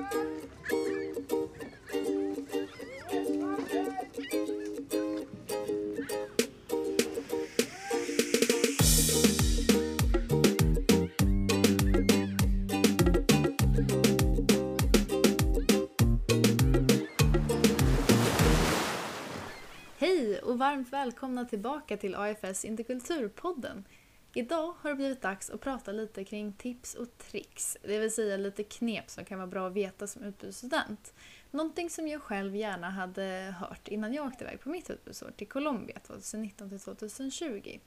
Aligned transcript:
Hej 0.00 0.06
och 20.42 20.58
varmt 20.58 20.92
välkomna 20.92 21.44
tillbaka 21.44 21.96
till 21.96 22.14
AFS 22.14 22.64
Interkulturpodden. 22.64 23.84
Idag 24.34 24.74
har 24.80 24.90
det 24.90 24.96
blivit 24.96 25.22
dags 25.22 25.50
att 25.50 25.60
prata 25.60 25.92
lite 25.92 26.24
kring 26.24 26.52
tips 26.52 26.94
och 26.94 27.18
tricks, 27.18 27.76
det 27.82 27.98
vill 27.98 28.14
säga 28.14 28.36
lite 28.36 28.64
knep 28.64 29.10
som 29.10 29.24
kan 29.24 29.38
vara 29.38 29.46
bra 29.46 29.66
att 29.66 29.72
veta 29.72 30.06
som 30.06 30.24
utbytesstudent. 30.24 31.14
Någonting 31.50 31.90
som 31.90 32.08
jag 32.08 32.22
själv 32.22 32.56
gärna 32.56 32.90
hade 32.90 33.54
hört 33.58 33.88
innan 33.88 34.14
jag 34.14 34.26
åkte 34.26 34.44
iväg 34.44 34.60
på 34.60 34.68
mitt 34.68 34.90
utbytesår 34.90 35.30
till 35.30 35.48
Colombia 35.48 36.00
2019 36.06 36.68
till 36.68 36.80
2020. 36.80 37.78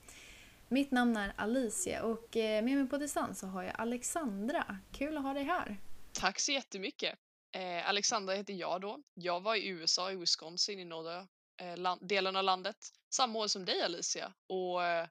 Mitt 0.68 0.90
namn 0.90 1.16
är 1.16 1.32
Alicia 1.36 2.02
och 2.02 2.36
eh, 2.36 2.64
med 2.64 2.76
mig 2.78 2.88
på 2.88 2.96
distans 2.96 3.38
så 3.38 3.46
har 3.46 3.62
jag 3.62 3.74
Alexandra. 3.78 4.78
Kul 4.92 5.16
att 5.16 5.22
ha 5.22 5.34
dig 5.34 5.44
här! 5.44 5.76
Tack 6.12 6.40
så 6.40 6.52
jättemycket. 6.52 7.18
Eh, 7.56 7.88
Alexandra 7.88 8.34
heter 8.34 8.54
jag 8.54 8.80
då. 8.80 9.02
Jag 9.14 9.40
var 9.40 9.54
i 9.54 9.68
USA, 9.68 10.12
i 10.12 10.16
Wisconsin, 10.16 10.78
i 10.78 10.84
norra 10.84 11.26
eh, 11.60 11.76
land, 11.76 12.08
delen 12.08 12.36
av 12.36 12.44
landet. 12.44 12.76
Samma 13.14 13.38
år 13.38 13.46
som 13.46 13.64
dig 13.64 13.82
Alicia. 13.82 14.32
Och 14.48 14.84
eh, 14.84 15.08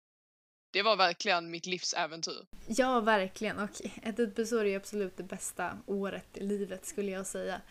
det 0.73 0.81
var 0.81 0.95
verkligen 0.95 1.51
mitt 1.51 1.65
livsäventyr. 1.65 2.45
Ja, 2.67 2.99
verkligen. 2.99 3.59
Och 3.59 3.69
ett 4.03 4.19
utbytesår 4.19 4.65
är 4.65 4.77
absolut 4.77 5.17
det 5.17 5.23
bästa 5.23 5.77
året 5.85 6.37
i 6.37 6.43
livet 6.43 6.85
skulle 6.85 7.11
jag 7.11 7.27
säga. 7.27 7.61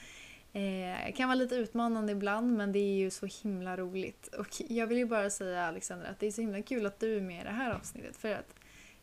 Eh, 0.53 1.15
kan 1.15 1.29
vara 1.29 1.35
lite 1.35 1.55
utmanande 1.55 2.13
ibland 2.13 2.57
men 2.57 2.73
det 2.73 2.79
är 2.79 2.97
ju 2.97 3.11
så 3.11 3.27
himla 3.43 3.77
roligt. 3.77 4.27
Och 4.27 4.49
jag 4.69 4.87
vill 4.87 4.99
ju 4.99 5.05
bara 5.07 5.31
säga 5.31 5.67
Alexandra 5.67 6.09
att 6.09 6.21
det 6.21 6.27
är 6.27 6.31
så 6.31 6.41
himla 6.41 6.63
kul 6.63 6.87
att 6.87 7.01
du 7.01 7.17
är 7.17 7.21
med 7.21 7.41
i 7.41 7.45
det 7.45 7.51
här 7.51 7.75
avsnittet 7.75 8.17
för 8.17 8.35
att 8.35 8.55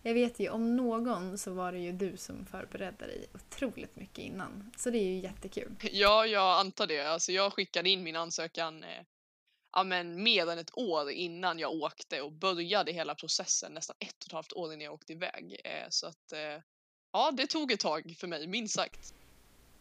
jag 0.02 0.14
vet 0.14 0.39
ju 0.39 0.50
om 0.50 0.75
någon 0.75 1.38
så 1.38 1.53
var 1.53 1.72
det 1.72 1.80
ju 1.80 1.92
du 1.92 2.17
som 2.17 2.45
förberedde 2.45 3.05
dig 3.05 3.27
otroligt 3.33 3.95
mycket 3.95 4.20
innan. 4.20 4.72
Så 4.77 4.89
det 4.89 4.97
är 4.97 5.03
ju 5.03 5.20
jättekul. 5.20 5.75
Ja, 5.92 6.25
jag 6.25 6.59
antar 6.59 6.88
det. 6.88 7.02
Alltså, 7.02 7.31
jag 7.31 7.53
skickade 7.53 7.89
in 7.89 8.03
min 8.03 8.16
ansökan 8.16 8.83
eh, 8.83 8.89
ja, 9.72 9.84
men 9.84 10.23
mer 10.23 10.50
än 10.50 10.59
ett 10.59 10.78
år 10.78 11.12
innan 11.12 11.59
jag 11.59 11.72
åkte 11.72 12.22
och 12.22 12.31
började 12.31 12.92
hela 12.92 13.16
processen 13.16 13.73
nästan 13.73 13.95
ett 14.00 14.23
och 14.23 14.28
ett 14.28 14.31
halvt 14.31 14.53
år 14.53 14.73
innan 14.73 14.84
jag 14.84 14.94
åkte 14.94 15.14
iväg. 15.14 15.61
Eh, 15.64 15.88
så 15.89 16.08
att 16.08 16.31
eh, 16.31 16.64
ja, 17.14 17.31
det 17.31 17.48
tog 17.48 17.72
ett 17.72 17.80
tag 17.80 18.16
för 18.20 18.28
mig, 18.28 18.48
minst 18.48 18.76
sagt. 18.76 19.14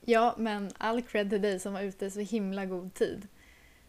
Ja, 0.00 0.34
men 0.38 0.70
all 0.78 1.02
cred 1.02 1.30
till 1.30 1.42
dig 1.42 1.60
som 1.60 1.72
var 1.72 1.82
ute 1.82 2.06
i 2.06 2.10
så 2.10 2.20
himla 2.20 2.66
god 2.66 2.94
tid. 2.94 3.28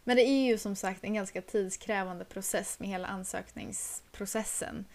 Men 0.03 0.17
det 0.17 0.23
är 0.23 0.47
ju 0.47 0.58
som 0.58 0.75
sagt 0.75 1.03
en 1.03 1.14
ganska 1.14 1.41
tidskrävande 1.41 2.25
process 2.25 2.80
med 2.80 2.89
hela 2.89 3.08
ansökningsprocessen. 3.08 4.86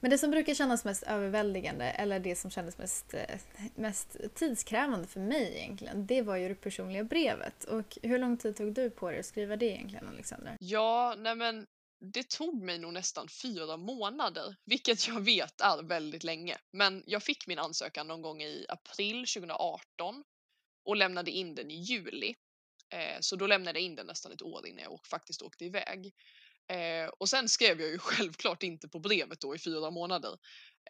Men 0.00 0.10
det 0.10 0.18
som 0.18 0.30
brukar 0.30 0.54
kännas 0.54 0.84
mest 0.84 1.02
överväldigande, 1.02 1.84
eller 1.84 2.20
det 2.20 2.36
som 2.36 2.50
kändes 2.50 2.78
mest, 2.78 3.14
eh, 3.14 3.38
mest 3.74 4.16
tidskrävande 4.34 5.08
för 5.08 5.20
mig 5.20 5.54
egentligen, 5.56 6.06
det 6.06 6.22
var 6.22 6.36
ju 6.36 6.48
det 6.48 6.54
personliga 6.54 7.04
brevet. 7.04 7.64
Och 7.64 7.98
hur 8.02 8.18
lång 8.18 8.36
tid 8.36 8.56
tog 8.56 8.74
du 8.74 8.90
på 8.90 9.10
dig 9.10 9.20
att 9.20 9.26
skriva 9.26 9.56
det 9.56 9.66
egentligen, 9.66 10.08
Alexandra? 10.08 10.56
Ja, 10.60 11.14
nej 11.18 11.36
men 11.36 11.66
det 12.00 12.28
tog 12.28 12.62
mig 12.62 12.78
nog 12.78 12.92
nästan 12.92 13.28
fyra 13.28 13.76
månader, 13.76 14.56
vilket 14.64 15.08
jag 15.08 15.20
vet 15.20 15.60
är 15.60 15.82
väldigt 15.82 16.24
länge. 16.24 16.56
Men 16.72 17.02
jag 17.06 17.22
fick 17.22 17.46
min 17.46 17.58
ansökan 17.58 18.08
någon 18.08 18.22
gång 18.22 18.42
i 18.42 18.66
april 18.68 19.26
2018 19.26 20.24
och 20.84 20.96
lämnade 20.96 21.30
in 21.30 21.54
den 21.54 21.70
i 21.70 21.74
juli. 21.74 22.34
Eh, 22.90 23.20
så 23.20 23.36
då 23.36 23.46
lämnade 23.46 23.78
jag 23.78 23.86
in 23.86 23.94
den 23.94 24.06
nästan 24.06 24.32
ett 24.32 24.42
år 24.42 24.66
innan 24.66 24.82
jag 24.82 25.06
faktiskt 25.06 25.42
åkte 25.42 25.64
iväg. 25.64 26.12
Eh, 26.68 27.08
och 27.18 27.28
sen 27.28 27.48
skrev 27.48 27.80
jag 27.80 27.90
ju 27.90 27.98
självklart 27.98 28.62
inte 28.62 28.88
på 28.88 28.98
brevet 28.98 29.40
då 29.40 29.54
i 29.54 29.58
fyra 29.58 29.90
månader. 29.90 30.38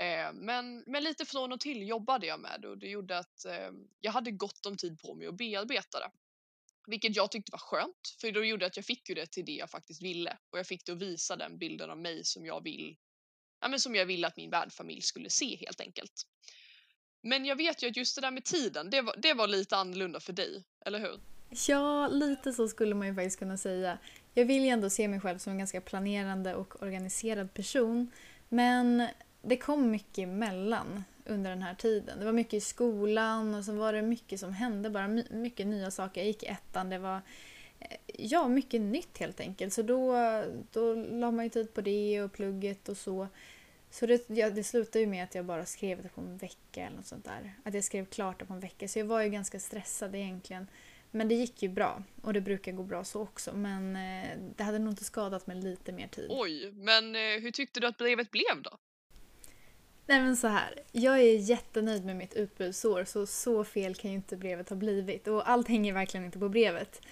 Eh, 0.00 0.32
men, 0.32 0.84
men 0.86 1.04
lite 1.04 1.25
från 1.25 1.53
och 1.53 1.60
till 1.60 1.88
jobbade 1.88 2.26
jag 2.26 2.41
med 2.41 2.58
det 2.62 2.69
och 2.69 2.78
det 2.78 2.88
gjorde 2.88 3.19
att 3.19 3.44
eh, 3.44 3.70
jag 4.00 4.12
hade 4.12 4.30
gott 4.30 4.66
om 4.66 4.76
tid 4.76 5.00
på 5.00 5.14
mig 5.14 5.26
att 5.26 5.36
bearbeta 5.36 6.00
det. 6.00 6.10
Vilket 6.86 7.16
jag 7.16 7.30
tyckte 7.30 7.53
var 7.53 7.58
skönt, 7.58 8.16
för 8.20 8.32
då 8.32 8.44
gjorde 8.44 8.66
att 8.66 8.76
jag 8.76 8.84
fick 8.84 9.08
ju 9.08 9.14
det 9.14 9.26
till 9.26 9.44
det 9.44 9.53
jag 9.53 9.70
faktiskt 9.70 10.03
ville. 10.03 10.38
Och 10.50 10.58
jag 10.58 10.66
fick 10.66 10.86
det 10.86 10.92
att 10.92 11.03
visa 11.03 11.36
den 11.36 11.58
bilden 11.58 11.91
av 11.91 11.98
mig 11.98 12.24
som 12.24 12.47
jag 12.47 12.62
vill, 12.62 12.97
ja 13.60 13.69
men 13.69 13.80
som 13.80 13.94
jag 13.94 14.06
ville 14.06 14.26
att 14.26 14.36
min 14.36 14.50
värdfamilj 14.50 15.03
skulle 15.03 15.30
se 15.30 15.56
helt 15.56 15.80
enkelt. 15.80 16.22
Men 17.22 17.44
jag 17.44 17.56
vet 17.56 17.82
ju 17.82 17.88
att 17.88 17.97
just 17.97 18.14
det 18.14 18.20
där 18.20 18.30
med 18.30 18.44
tiden, 18.44 18.91
det 18.91 19.00
var, 19.00 19.14
det 19.19 19.34
var 19.34 19.47
lite 19.47 19.76
annorlunda 19.76 20.20
för 20.20 20.32
dig, 20.32 20.64
eller 20.86 20.98
hur? 20.98 21.20
Ja, 21.69 22.08
lite 22.08 22.53
så 22.53 22.69
skulle 22.69 22.94
man 22.94 23.06
ju 23.06 23.14
faktiskt 23.14 23.38
kunna 23.38 23.56
säga. 23.56 23.98
Jag 24.34 24.44
vill 24.44 24.65
ju 24.65 24.69
ändå 24.69 24.91
se 24.91 25.09
mig 25.09 25.21
själv 25.21 25.39
som 25.39 25.53
en 25.53 25.59
ganska 25.59 25.81
planerande 25.81 26.55
och 26.55 26.83
organiserad 26.83 27.55
person. 27.55 28.11
Men 28.49 29.06
det 29.43 29.56
kom 29.56 29.91
mycket 29.91 30.19
emellan 30.19 31.05
under 31.25 31.50
den 31.50 31.62
här 31.62 31.75
tiden. 31.75 32.19
Det 32.19 32.25
var 32.25 32.33
mycket 32.33 32.55
i 32.55 32.61
skolan 32.61 33.55
och 33.55 33.65
så 33.65 33.72
var 33.72 33.93
det 33.93 34.03
mycket 34.03 34.41
som 34.41 34.53
hände, 34.53 34.91
bara 34.91 35.09
mycket 35.31 35.66
nya 35.66 35.91
saker. 35.91 36.21
Jag 36.21 36.27
gick 36.27 36.43
i 36.43 36.47
ettan, 36.47 36.91
det 36.91 36.99
var 36.99 37.21
eh, 37.81 37.97
ja, 38.06 38.49
mycket 38.49 38.81
nytt 38.81 39.19
helt 39.19 39.41
enkelt. 39.41 39.72
Så 39.72 39.83
då, 39.83 40.15
då 40.72 40.95
la 40.95 41.31
man 41.31 41.45
ju 41.45 41.50
tid 41.50 41.75
på 41.75 41.81
det 41.81 42.22
och 42.22 42.33
plugget 42.33 42.89
och 42.89 42.97
så. 42.97 43.28
Så 43.91 44.06
det, 44.06 44.31
ja, 44.31 44.50
det 44.50 44.65
slutade 44.65 45.00
ju 45.00 45.06
med 45.06 45.25
att 45.25 45.34
jag 45.34 45.45
bara 45.45 45.65
skrev 45.65 46.03
det 46.03 46.09
på 46.09 46.21
en 46.21 46.37
vecka 46.37 46.87
eller 46.87 46.97
något 46.97 47.06
sånt 47.06 47.25
där. 47.25 47.53
Att 47.65 47.75
jag 47.75 47.84
skrev 47.84 48.05
klart 48.06 48.39
det 48.39 48.45
på 48.45 48.55
en 48.55 48.60
vecka. 48.60 48.89
Så 48.89 48.99
jag 48.99 49.06
var 49.06 49.22
ju 49.22 49.28
ganska 49.28 49.60
stressad 49.60 50.15
egentligen. 50.15 50.66
Men 51.10 51.28
det 51.28 51.34
gick 51.34 51.62
ju 51.62 51.69
bra 51.69 52.02
och 52.22 52.32
det 52.32 52.41
brukar 52.41 52.72
gå 52.72 52.82
bra 52.82 53.04
så 53.04 53.22
också. 53.22 53.52
Men 53.56 53.96
eh, 53.96 54.38
det 54.56 54.64
hade 54.64 54.78
nog 54.78 54.92
inte 54.92 55.04
skadat 55.04 55.46
med 55.46 55.64
lite 55.64 55.92
mer 55.92 56.08
tid. 56.08 56.26
Oj, 56.30 56.72
men 56.72 57.14
eh, 57.14 57.20
hur 57.20 57.50
tyckte 57.50 57.80
du 57.80 57.86
att 57.86 57.98
brevet 57.98 58.30
blev 58.30 58.62
då? 58.62 58.78
Nej 60.06 60.20
men 60.20 60.36
så 60.36 60.47
här, 60.47 60.82
jag 60.92 61.20
är 61.20 61.38
jättenöjd 61.38 62.04
med 62.04 62.16
mitt 62.16 62.34
utbudsår 62.34 63.04
så 63.04 63.26
så 63.26 63.64
fel 63.64 63.94
kan 63.94 64.10
ju 64.10 64.16
inte 64.16 64.36
brevet 64.36 64.68
ha 64.68 64.76
blivit 64.76 65.28
och 65.28 65.50
allt 65.50 65.68
hänger 65.68 65.92
verkligen 65.92 66.26
inte 66.26 66.38
på 66.38 66.48
brevet. 66.48 67.02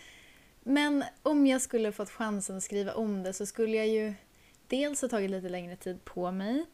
Men 0.62 1.04
om 1.22 1.46
jag 1.46 1.62
skulle 1.62 1.92
fått 1.92 2.10
chansen 2.10 2.56
att 2.56 2.62
skriva 2.62 2.94
om 2.94 3.22
det 3.22 3.32
så 3.32 3.46
skulle 3.46 3.76
jag 3.76 3.88
ju 3.88 4.14
dels 4.66 5.02
ha 5.02 5.08
tagit 5.08 5.30
lite 5.30 5.48
längre 5.48 5.76
tid 5.76 6.04
på 6.04 6.30
mig 6.30 6.64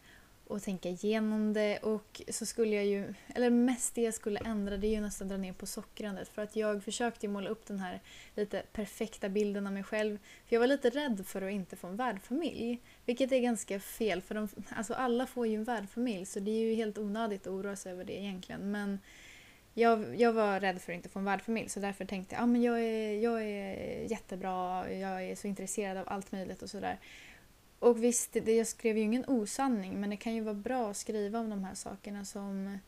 och 0.53 0.63
tänka 0.63 0.89
igenom 0.89 1.53
det 1.53 1.79
och 1.79 2.23
så 2.29 2.47
skulle 2.47 2.77
jag 2.77 2.87
ju, 2.87 3.15
eller 3.35 3.51
mest 3.51 3.95
det 3.95 4.03
jag 4.03 4.15
skulle 4.15 4.41
ändra 4.41 4.77
det 4.77 4.87
är 4.87 4.91
ju 4.91 5.01
nästan 5.01 5.29
dra 5.29 5.37
ner 5.37 5.53
på 5.53 5.67
sockrandet 5.67 6.29
för 6.29 6.43
att 6.43 6.57
jag 6.57 6.85
försökte 6.85 7.27
ju 7.27 7.33
måla 7.33 7.51
upp 7.51 7.67
den 7.67 7.79
här 7.79 8.01
lite 8.35 8.63
perfekta 8.73 9.29
bilden 9.29 9.67
av 9.67 9.73
mig 9.73 9.83
själv 9.83 10.19
för 10.47 10.57
jag 10.57 10.61
var 10.61 10.67
lite 10.67 10.91
rädd 10.91 11.27
för 11.27 11.43
att 11.43 11.53
inte 11.53 11.77
få 11.77 11.87
en 11.87 11.97
värdfamilj. 11.97 12.81
Vilket 13.07 13.33
är 13.33 13.39
ganska 13.39 13.81
fel 13.81 14.23
för 14.23 14.35
de, 14.35 14.49
alltså 14.77 14.95
alla 14.95 15.27
får 15.27 15.47
ju 15.47 15.55
en 15.55 15.65
värdfamilj 15.65 16.27
så 16.27 16.41
det 16.41 16.51
är 16.51 16.69
ju 16.69 16.75
helt 16.75 16.99
onödigt 16.99 17.47
att 17.47 17.53
oroa 17.53 17.77
sig 17.77 17.93
över 17.93 18.05
det 18.05 18.21
egentligen 18.21 18.71
men 18.71 18.99
jag, 19.75 20.21
jag 20.21 20.33
var 20.33 20.61
rädd 20.61 20.83
för 20.83 20.93
att 20.93 20.97
inte 20.97 21.09
få 21.09 21.19
en 21.19 21.25
värdfamilj 21.25 21.69
så 21.69 21.81
därför 21.81 22.05
tänkte 22.05 22.35
jag 22.35 22.45
att 22.45 22.51
ah, 22.51 22.59
jag, 22.59 22.81
är, 22.81 23.21
jag 23.21 23.43
är 23.43 24.11
jättebra, 24.11 24.91
jag 24.93 25.25
är 25.25 25.37
så 25.37 25.47
intresserad 25.47 25.97
av 25.97 26.05
allt 26.09 26.33
möjligt 26.33 26.63
och 26.63 26.71
sådär. 26.71 26.99
Och 27.83 28.05
visst, 28.05 28.33
det, 28.33 28.57
jag 28.57 28.67
skrev 28.67 28.99
ju 28.99 29.03
ingen 29.03 29.25
osanning 29.29 30.01
men 30.01 30.11
det 30.11 30.17
kan 30.17 30.35
ju 30.35 30.41
vara 30.41 30.55
bra 30.55 30.91
att 30.91 30.97
skriva 30.97 31.39
om 31.39 31.51
de 31.51 31.65
här 31.65 31.75
sakerna 31.75 32.25
som, 32.25 32.79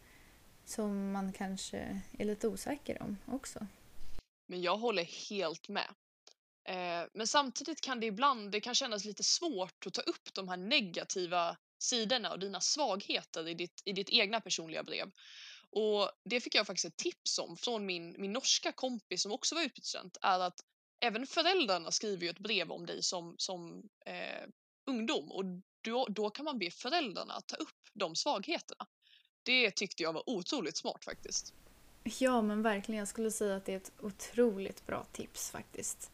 som 0.64 1.12
man 1.12 1.32
kanske 1.32 2.02
är 2.18 2.24
lite 2.24 2.48
osäker 2.48 3.02
om 3.02 3.16
också. 3.26 3.66
Men 4.46 4.62
jag 4.62 4.76
håller 4.76 5.28
helt 5.30 5.68
med. 5.68 5.88
Eh, 6.64 7.08
men 7.12 7.26
samtidigt 7.26 7.80
kan 7.80 8.00
det 8.00 8.06
ibland 8.06 8.50
det 8.50 8.60
kan 8.60 8.74
kännas 8.74 9.04
lite 9.04 9.22
svårt 9.22 9.86
att 9.86 9.94
ta 9.94 10.00
upp 10.00 10.34
de 10.34 10.48
här 10.48 10.56
negativa 10.56 11.56
sidorna 11.78 12.32
och 12.32 12.38
dina 12.38 12.60
svagheter 12.60 13.48
i 13.48 13.54
ditt, 13.54 13.82
i 13.84 13.92
ditt 13.92 14.10
egna 14.10 14.40
personliga 14.40 14.82
brev. 14.82 15.10
Och 15.70 16.10
det 16.24 16.40
fick 16.40 16.54
jag 16.54 16.66
faktiskt 16.66 16.84
ett 16.84 16.96
tips 16.96 17.38
om 17.38 17.56
från 17.56 17.86
min, 17.86 18.14
min 18.18 18.32
norska 18.32 18.72
kompis 18.72 19.22
som 19.22 19.32
också 19.32 19.54
var 19.54 19.62
utbytesstudent, 19.62 20.16
är 20.22 20.40
att 20.40 20.60
även 21.00 21.26
föräldrarna 21.26 21.90
skriver 21.90 22.22
ju 22.22 22.30
ett 22.30 22.38
brev 22.38 22.70
om 22.70 22.86
dig 22.86 23.02
som, 23.02 23.34
som 23.38 23.88
eh, 24.06 24.48
ungdom 24.84 25.32
och 25.32 25.44
då, 25.80 26.06
då 26.10 26.30
kan 26.30 26.44
man 26.44 26.58
be 26.58 26.70
föräldrarna 26.70 27.34
att 27.34 27.46
ta 27.46 27.56
upp 27.56 27.90
de 27.92 28.14
svagheterna. 28.14 28.86
Det 29.42 29.70
tyckte 29.70 30.02
jag 30.02 30.12
var 30.12 30.30
otroligt 30.30 30.76
smart 30.76 31.04
faktiskt. 31.04 31.54
Ja 32.18 32.42
men 32.42 32.62
verkligen, 32.62 32.98
jag 32.98 33.08
skulle 33.08 33.30
säga 33.30 33.56
att 33.56 33.64
det 33.64 33.72
är 33.72 33.76
ett 33.76 33.92
otroligt 34.00 34.86
bra 34.86 35.06
tips 35.12 35.50
faktiskt. 35.50 36.10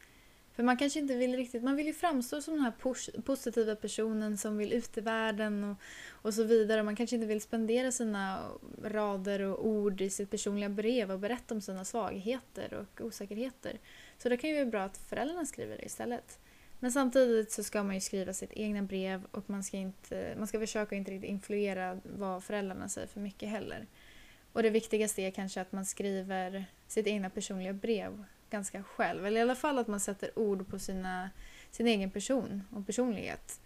För 0.53 0.63
man 0.63 0.77
kanske 0.77 0.99
inte 0.99 1.15
vill 1.15 1.37
riktigt, 1.37 1.63
man 1.63 1.77
vill 1.77 1.87
ju 1.87 1.93
framstå 1.93 2.43
som 2.43 2.55
den 2.55 2.63
här 2.63 3.23
positiva 3.23 3.77
personen 3.77 4.39
som 4.39 4.57
vill 4.57 4.73
ut 4.73 4.99
i 4.99 5.01
världen 5.01 5.65
och, 5.65 5.77
och 6.11 6.35
så 6.35 6.45
vidare. 6.45 6.83
Man 6.83 6.97
kanske 6.97 7.17
inte 7.17 7.27
vill 7.27 7.41
spendera 7.41 7.93
sina 7.93 8.51
rader 8.83 9.41
och 9.41 9.67
ord 9.67 10.01
i 10.01 10.11
sitt 10.11 10.31
personliga 10.31 10.69
brev 10.69 11.11
och 11.11 11.19
berätta 11.19 11.55
om 11.55 11.61
sina 11.61 11.85
svagheter 11.85 12.75
och 12.75 13.01
osäkerheter. 13.01 13.79
Så 14.19 14.29
det 14.29 14.37
kan 14.37 14.51
ju 14.51 14.57
vara 14.57 14.67
bra 14.67 14.83
att 14.83 14.99
föräldrarna 14.99 15.47
skriver 15.47 15.77
det 15.77 15.85
istället. 15.85 16.39
Men 16.81 16.93
samtidigt 16.93 17.53
så 17.53 17.65
ska 17.65 17.83
man 17.83 17.95
ju 17.95 18.01
skriva 18.01 18.33
sitt 18.33 18.53
egna 18.53 18.83
brev 18.83 19.25
och 19.31 19.51
man 19.51 19.65
ska, 19.65 19.77
inte, 19.77 20.35
man 20.39 20.47
ska 20.47 20.61
försöka 20.61 20.97
inte 20.97 21.11
riktigt 21.11 21.31
influera 21.31 22.01
vad 22.05 22.45
föräldrarna 22.45 22.89
säger 22.89 23.07
för 23.07 23.21
mycket 23.21 23.49
heller. 23.49 23.87
Och 24.53 24.63
det 24.63 24.71
viktigaste 24.71 25.23
är 25.23 25.31
kanske 25.31 25.61
att 25.61 25.73
man 25.73 25.85
skriver 25.87 26.65
sitt 26.89 27.07
egna 27.07 27.31
personliga 27.31 27.73
brev 27.73 28.25
ganska 28.51 28.83
själv. 28.83 29.27
Eller 29.27 29.41
i 29.41 29.43
alla 29.43 29.55
fall 29.55 29.79
att 29.79 29.89
man 29.89 30.01
sätter 30.01 30.39
ord 30.39 30.69
på 30.69 30.79
sina, 30.79 31.31
sin 31.71 31.87
egen 31.87 32.11
person 32.11 32.63
och 32.71 32.87
personlighet. 32.87 33.61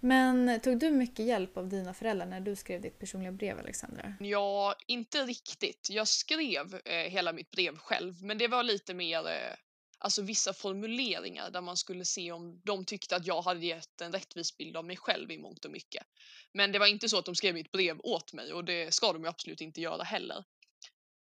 Men 0.00 0.60
tog 0.60 0.78
du 0.78 0.90
mycket 0.90 1.26
hjälp 1.26 1.56
av 1.56 1.68
dina 1.68 1.94
föräldrar 1.94 2.26
när 2.26 2.40
du 2.40 2.56
skrev 2.56 2.80
ditt 2.80 2.98
personliga 2.98 3.32
brev, 3.32 3.58
Alexandra? 3.58 4.14
Ja, 4.20 4.74
inte 4.86 5.18
riktigt. 5.18 5.88
Jag 5.90 6.08
skrev 6.08 6.80
eh, 6.84 7.10
hela 7.10 7.32
mitt 7.32 7.50
brev 7.50 7.76
själv, 7.76 8.24
men 8.24 8.38
det 8.38 8.48
var 8.48 8.62
lite 8.62 8.94
mer 8.94 9.18
eh, 9.18 9.54
alltså 9.98 10.22
vissa 10.22 10.52
formuleringar 10.52 11.50
där 11.50 11.60
man 11.60 11.76
skulle 11.76 12.04
se 12.04 12.32
om 12.32 12.60
de 12.64 12.84
tyckte 12.84 13.16
att 13.16 13.26
jag 13.26 13.42
hade 13.42 13.66
gett 13.66 14.00
en 14.00 14.12
rättvis 14.12 14.56
bild 14.56 14.76
av 14.76 14.84
mig 14.84 14.96
själv 14.96 15.30
i 15.30 15.38
mångt 15.38 15.64
och 15.64 15.70
mycket. 15.70 16.06
Men 16.52 16.72
det 16.72 16.78
var 16.78 16.86
inte 16.86 17.08
så 17.08 17.18
att 17.18 17.24
de 17.24 17.34
skrev 17.34 17.54
mitt 17.54 17.72
brev 17.72 18.00
åt 18.02 18.32
mig 18.32 18.52
och 18.52 18.64
det 18.64 18.94
ska 18.94 19.12
de 19.12 19.22
ju 19.22 19.28
absolut 19.28 19.60
inte 19.60 19.80
göra 19.80 20.02
heller. 20.02 20.44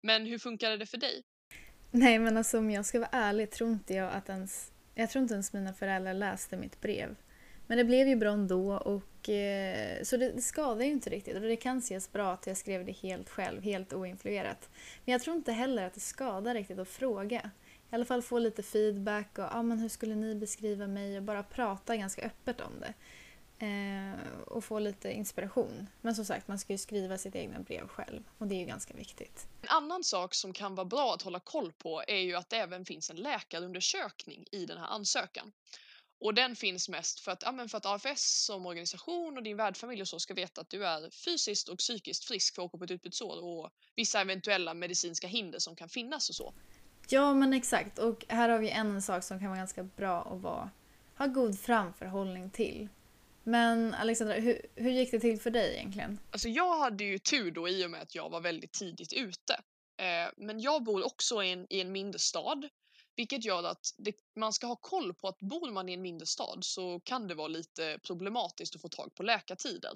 Men 0.02 0.26
hur 0.26 0.38
funkade 0.38 0.76
det 0.76 0.86
för 0.86 0.98
dig? 0.98 1.22
Nej, 1.90 2.18
men 2.18 2.36
alltså 2.36 2.58
om 2.58 2.70
jag 2.70 2.86
ska 2.86 2.98
vara 2.98 3.10
ärlig 3.12 3.50
tror 3.50 3.72
inte 3.72 3.94
jag 3.94 4.12
att 4.12 4.28
ens... 4.28 4.72
Jag 4.94 5.10
tror 5.10 5.22
inte 5.22 5.34
ens 5.34 5.52
mina 5.52 5.72
föräldrar 5.72 6.14
läste 6.14 6.56
mitt 6.56 6.80
brev. 6.80 7.16
Men 7.66 7.78
det 7.78 7.84
blev 7.84 8.08
ju 8.08 8.16
bra 8.16 8.30
ändå 8.30 8.76
och 8.76 9.28
eh, 9.28 10.02
så 10.02 10.16
det, 10.16 10.28
det 10.28 10.42
skadar 10.42 10.84
ju 10.84 10.90
inte 10.90 11.10
riktigt 11.10 11.34
och 11.34 11.40
det 11.40 11.56
kan 11.56 11.78
ses 11.78 12.12
bra 12.12 12.32
att 12.32 12.46
jag 12.46 12.56
skrev 12.56 12.86
det 12.86 12.92
helt 12.92 13.28
själv, 13.28 13.62
helt 13.62 13.92
oinfluerat. 13.92 14.70
Men 15.04 15.12
jag 15.12 15.22
tror 15.22 15.36
inte 15.36 15.52
heller 15.52 15.86
att 15.86 15.94
det 15.94 16.00
skadar 16.00 16.54
riktigt 16.54 16.78
att 16.78 16.88
fråga. 16.88 17.50
I 17.90 17.94
alla 17.94 18.04
fall 18.04 18.22
få 18.22 18.38
lite 18.38 18.62
feedback 18.62 19.38
och 19.38 19.54
ah, 19.54 19.62
men 19.62 19.78
hur 19.78 19.88
skulle 19.88 20.14
ni 20.14 20.34
beskriva 20.34 20.86
mig 20.86 21.16
och 21.16 21.22
bara 21.22 21.42
prata 21.42 21.96
ganska 21.96 22.22
öppet 22.22 22.60
om 22.60 22.72
det. 22.80 22.94
Eh, 23.58 24.42
och 24.46 24.64
få 24.64 24.78
lite 24.78 25.12
inspiration. 25.12 25.86
Men 26.00 26.14
som 26.14 26.24
sagt, 26.24 26.48
man 26.48 26.58
ska 26.58 26.72
ju 26.72 26.78
skriva 26.78 27.18
sitt 27.18 27.34
egna 27.34 27.60
brev 27.60 27.88
själv 27.88 28.22
och 28.38 28.46
det 28.46 28.54
är 28.54 28.58
ju 28.58 28.66
ganska 28.66 28.94
viktigt. 28.94 29.46
En 29.62 29.68
annan 29.68 30.04
sak 30.04 30.34
som 30.34 30.52
kan 30.52 30.74
vara 30.74 30.84
bra 30.84 31.14
att 31.14 31.22
hålla 31.22 31.40
koll 31.40 31.72
på 31.72 32.02
är 32.08 32.18
ju 32.18 32.34
att 32.34 32.50
det 32.50 32.56
även 32.56 32.84
finns 32.84 33.10
en 33.10 33.16
läkarundersökning 33.16 34.44
i 34.52 34.66
den 34.66 34.78
här 34.78 34.86
ansökan. 34.86 35.52
Och 36.18 36.34
den 36.34 36.56
finns 36.56 36.88
mest 36.88 37.20
för 37.20 37.32
att, 37.32 37.42
ja, 37.42 37.52
men 37.52 37.68
för 37.68 37.78
att 37.78 37.86
AFS 37.86 38.44
som 38.44 38.66
organisation 38.66 39.36
och 39.36 39.42
din 39.42 39.56
värdfamilj 39.56 40.02
och 40.02 40.08
så 40.08 40.20
ska 40.20 40.34
veta 40.34 40.60
att 40.60 40.70
du 40.70 40.86
är 40.86 41.10
fysiskt 41.10 41.68
och 41.68 41.78
psykiskt 41.78 42.24
frisk 42.24 42.54
för 42.54 42.62
att 42.62 42.66
åka 42.66 42.78
på 42.78 42.84
ett 42.84 42.90
utbytesår 42.90 43.44
och 43.44 43.70
vissa 43.96 44.20
eventuella 44.20 44.74
medicinska 44.74 45.26
hinder 45.26 45.58
som 45.58 45.76
kan 45.76 45.88
finnas 45.88 46.28
och 46.28 46.34
så. 46.34 46.54
Ja 47.08 47.34
men 47.34 47.52
exakt 47.52 47.98
och 47.98 48.24
här 48.28 48.48
har 48.48 48.58
vi 48.58 48.70
en 48.70 49.02
sak 49.02 49.24
som 49.24 49.38
kan 49.38 49.48
vara 49.48 49.58
ganska 49.58 49.82
bra 49.82 50.22
att 50.22 50.40
vara, 50.40 50.70
ha 51.18 51.26
god 51.26 51.60
framförhållning 51.60 52.50
till. 52.50 52.88
Men 53.42 53.94
Alexandra, 53.94 54.34
hur, 54.34 54.66
hur 54.74 54.90
gick 54.90 55.10
det 55.10 55.20
till 55.20 55.40
för 55.40 55.50
dig 55.50 55.74
egentligen? 55.74 56.18
Alltså 56.30 56.48
jag 56.48 56.78
hade 56.78 57.04
ju 57.04 57.18
tur 57.18 57.50
då 57.50 57.68
i 57.68 57.86
och 57.86 57.90
med 57.90 58.02
att 58.02 58.14
jag 58.14 58.30
var 58.30 58.40
väldigt 58.40 58.72
tidigt 58.72 59.12
ute. 59.12 59.54
Eh, 59.96 60.32
men 60.36 60.60
jag 60.60 60.82
bor 60.82 61.06
också 61.06 61.42
i 61.42 61.52
en, 61.52 61.66
i 61.70 61.80
en 61.80 61.92
mindre 61.92 62.18
stad 62.18 62.68
vilket 63.16 63.44
gör 63.44 63.64
att 63.64 63.94
det, 63.96 64.16
man 64.34 64.52
ska 64.52 64.66
ha 64.66 64.76
koll 64.76 65.14
på 65.14 65.28
att 65.28 65.38
bor 65.38 65.70
man 65.70 65.88
i 65.88 65.92
en 65.92 66.02
mindre 66.02 66.26
stad 66.26 66.58
så 66.64 67.00
kan 67.00 67.28
det 67.28 67.34
vara 67.34 67.48
lite 67.48 67.98
problematiskt 68.02 68.74
att 68.74 68.82
få 68.82 68.88
tag 68.88 69.14
på 69.14 69.22
läkartider. 69.22 69.90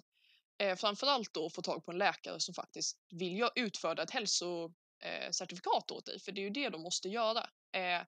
Eh, 0.58 0.76
framförallt 0.76 1.34
då 1.34 1.46
att 1.46 1.54
få 1.54 1.62
tag 1.62 1.84
på 1.84 1.90
en 1.90 1.98
läkare 1.98 2.40
som 2.40 2.54
faktiskt 2.54 2.98
vill 3.10 3.48
utföra 3.54 4.02
ett 4.02 4.10
Eh, 5.02 5.30
certifikat 5.30 5.90
åt 5.90 6.06
dig, 6.06 6.20
för 6.20 6.32
det 6.32 6.40
är 6.40 6.42
ju 6.42 6.50
det 6.50 6.68
de 6.68 6.82
måste 6.82 7.08
göra. 7.08 7.40
Eh, 7.72 8.02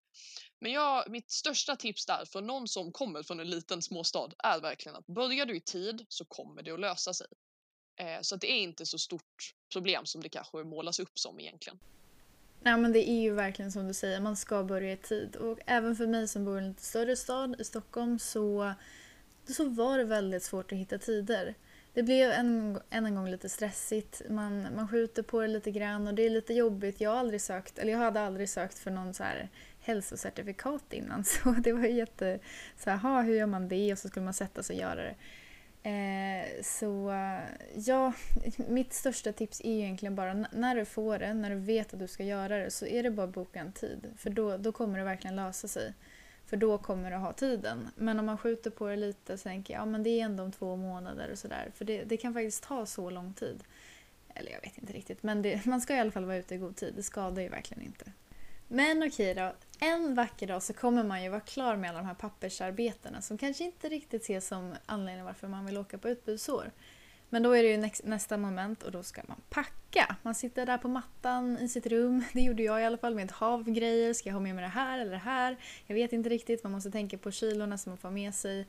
men 0.60 0.72
jag, 0.72 1.10
mitt 1.10 1.30
största 1.30 1.76
tips 1.76 2.06
där 2.06 2.24
för 2.24 2.40
någon 2.40 2.68
som 2.68 2.92
kommer 2.92 3.22
från 3.22 3.40
en 3.40 3.50
liten 3.50 3.82
småstad 3.82 4.30
är 4.38 4.60
verkligen 4.60 4.96
att 4.96 5.06
börjar 5.06 5.46
du 5.46 5.56
i 5.56 5.60
tid 5.60 6.04
så 6.08 6.24
kommer 6.24 6.62
det 6.62 6.70
att 6.70 6.80
lösa 6.80 7.14
sig. 7.14 7.26
Eh, 7.96 8.20
så 8.20 8.34
att 8.34 8.40
det 8.40 8.52
är 8.52 8.62
inte 8.62 8.86
så 8.86 8.98
stort 8.98 9.54
problem 9.72 10.06
som 10.06 10.22
det 10.22 10.28
kanske 10.28 10.64
målas 10.64 11.00
upp 11.00 11.18
som 11.18 11.40
egentligen. 11.40 11.78
Nej 12.60 12.76
men 12.76 12.92
det 12.92 13.10
är 13.10 13.20
ju 13.20 13.34
verkligen 13.34 13.72
som 13.72 13.88
du 13.88 13.94
säger, 13.94 14.20
man 14.20 14.36
ska 14.36 14.64
börja 14.64 14.92
i 14.92 14.96
tid. 14.96 15.36
Och 15.36 15.58
även 15.66 15.96
för 15.96 16.06
mig 16.06 16.28
som 16.28 16.44
bor 16.44 16.56
i 16.56 16.58
en 16.58 16.68
lite 16.68 16.82
större 16.82 17.16
stad, 17.16 17.60
i 17.60 17.64
Stockholm, 17.64 18.18
så, 18.18 18.74
så 19.48 19.68
var 19.68 19.98
det 19.98 20.04
väldigt 20.04 20.42
svårt 20.42 20.72
att 20.72 20.78
hitta 20.78 20.98
tider. 20.98 21.54
Det 21.94 22.02
blev 22.02 22.30
en, 22.30 22.80
än 22.90 23.06
en 23.06 23.14
gång 23.14 23.30
lite 23.30 23.48
stressigt, 23.48 24.22
man, 24.28 24.74
man 24.76 24.88
skjuter 24.88 25.22
på 25.22 25.40
det 25.40 25.48
lite 25.48 25.70
grann 25.70 26.06
och 26.06 26.14
det 26.14 26.22
är 26.22 26.30
lite 26.30 26.54
jobbigt. 26.54 27.00
Jag 27.00 27.10
har 27.10 27.18
aldrig 27.18 27.40
sökt, 27.40 27.78
eller 27.78 27.92
jag 27.92 27.98
hade 27.98 28.20
aldrig 28.20 28.48
sökt 28.48 28.78
för 28.78 28.90
någon 28.90 29.14
så 29.14 29.22
här 29.24 29.48
hälsocertifikat 29.80 30.92
innan 30.92 31.24
så 31.24 31.50
det 31.50 31.72
var 31.72 31.84
jätte 31.84 32.38
så 32.76 32.90
här, 32.90 33.22
hur 33.22 33.34
gör 33.34 33.46
man 33.46 33.68
det? 33.68 33.92
Och 33.92 33.98
så 33.98 34.08
skulle 34.08 34.24
man 34.24 34.34
sätta 34.34 34.62
sig 34.62 34.76
och 34.76 34.82
göra 34.82 35.02
det. 35.02 35.14
Eh, 35.84 36.62
så 36.62 37.10
eh, 37.10 37.40
ja, 37.74 38.12
mitt 38.68 38.92
största 38.92 39.32
tips 39.32 39.60
är 39.60 39.70
egentligen 39.70 40.14
bara 40.14 40.34
när 40.52 40.74
du 40.74 40.84
får 40.84 41.18
det, 41.18 41.34
när 41.34 41.50
du 41.50 41.56
vet 41.56 41.94
att 41.94 42.00
du 42.00 42.08
ska 42.08 42.24
göra 42.24 42.58
det, 42.58 42.70
så 42.70 42.86
är 42.86 43.02
det 43.02 43.10
bara 43.10 43.26
att 43.26 43.34
boka 43.34 43.60
en 43.60 43.72
tid. 43.72 44.06
För 44.16 44.30
då, 44.30 44.56
då 44.56 44.72
kommer 44.72 44.98
det 44.98 45.04
verkligen 45.04 45.36
lösa 45.36 45.68
sig. 45.68 45.94
För 46.52 46.56
då 46.56 46.78
kommer 46.78 47.10
du 47.10 47.16
ha 47.16 47.32
tiden. 47.32 47.88
Men 47.94 48.18
om 48.18 48.26
man 48.26 48.38
skjuter 48.38 48.70
på 48.70 48.88
det 48.88 48.96
lite 48.96 49.38
så 49.38 49.42
tänker 49.42 49.74
jag, 49.74 49.80
ja 49.80 49.86
men 49.86 50.02
det 50.02 50.10
är 50.10 50.24
ändå 50.24 50.42
om 50.42 50.52
två 50.52 50.76
månader 50.76 51.30
och 51.32 51.38
sådär. 51.38 51.70
För 51.74 51.84
det, 51.84 52.04
det 52.04 52.16
kan 52.16 52.34
faktiskt 52.34 52.62
ta 52.62 52.86
så 52.86 53.10
lång 53.10 53.34
tid. 53.34 53.64
Eller 54.34 54.52
jag 54.52 54.60
vet 54.60 54.78
inte 54.78 54.92
riktigt, 54.92 55.22
men 55.22 55.42
det, 55.42 55.64
man 55.66 55.80
ska 55.80 55.94
i 55.94 55.98
alla 55.98 56.10
fall 56.10 56.24
vara 56.24 56.36
ute 56.36 56.54
i 56.54 56.58
god 56.58 56.76
tid. 56.76 56.94
Det 56.96 57.02
skadar 57.02 57.42
ju 57.42 57.48
verkligen 57.48 57.82
inte. 57.82 58.12
Men 58.68 59.02
okej 59.02 59.34
då, 59.34 59.52
en 59.80 60.14
vacker 60.14 60.46
dag 60.46 60.62
så 60.62 60.72
kommer 60.72 61.04
man 61.04 61.22
ju 61.22 61.28
vara 61.28 61.40
klar 61.40 61.76
med 61.76 61.90
alla 61.90 61.98
de 61.98 62.06
här 62.06 62.14
pappersarbetena 62.14 63.22
som 63.22 63.38
kanske 63.38 63.64
inte 63.64 63.88
riktigt 63.88 64.22
ses 64.22 64.46
som 64.46 64.74
anledningen 64.86 65.26
varför 65.26 65.48
man 65.48 65.66
vill 65.66 65.78
åka 65.78 65.98
på 65.98 66.08
utbudsår. 66.08 66.70
Men 67.32 67.42
då 67.42 67.52
är 67.52 67.62
det 67.62 67.68
ju 67.68 67.90
nästa 68.04 68.36
moment 68.36 68.82
och 68.82 68.92
då 68.92 69.02
ska 69.02 69.22
man 69.28 69.40
packa. 69.50 70.16
Man 70.22 70.34
sitter 70.34 70.66
där 70.66 70.78
på 70.78 70.88
mattan 70.88 71.58
i 71.58 71.68
sitt 71.68 71.86
rum, 71.86 72.24
det 72.32 72.40
gjorde 72.40 72.62
jag 72.62 72.80
i 72.80 72.84
alla 72.84 72.98
fall 72.98 73.14
med 73.14 73.24
ett 73.24 73.30
hav 73.30 73.60
av 73.60 73.70
grejer. 73.70 74.14
Ska 74.14 74.28
jag 74.28 74.34
ha 74.34 74.40
med 74.40 74.54
mig 74.54 74.62
det 74.62 74.68
här 74.68 74.98
eller 74.98 75.10
det 75.10 75.16
här? 75.16 75.56
Jag 75.86 75.94
vet 75.94 76.12
inte 76.12 76.28
riktigt, 76.28 76.62
man 76.62 76.72
måste 76.72 76.90
tänka 76.90 77.18
på 77.18 77.30
kilorna 77.30 77.78
som 77.78 77.90
man 77.90 77.98
får 77.98 78.10
med 78.10 78.34
sig. 78.34 78.68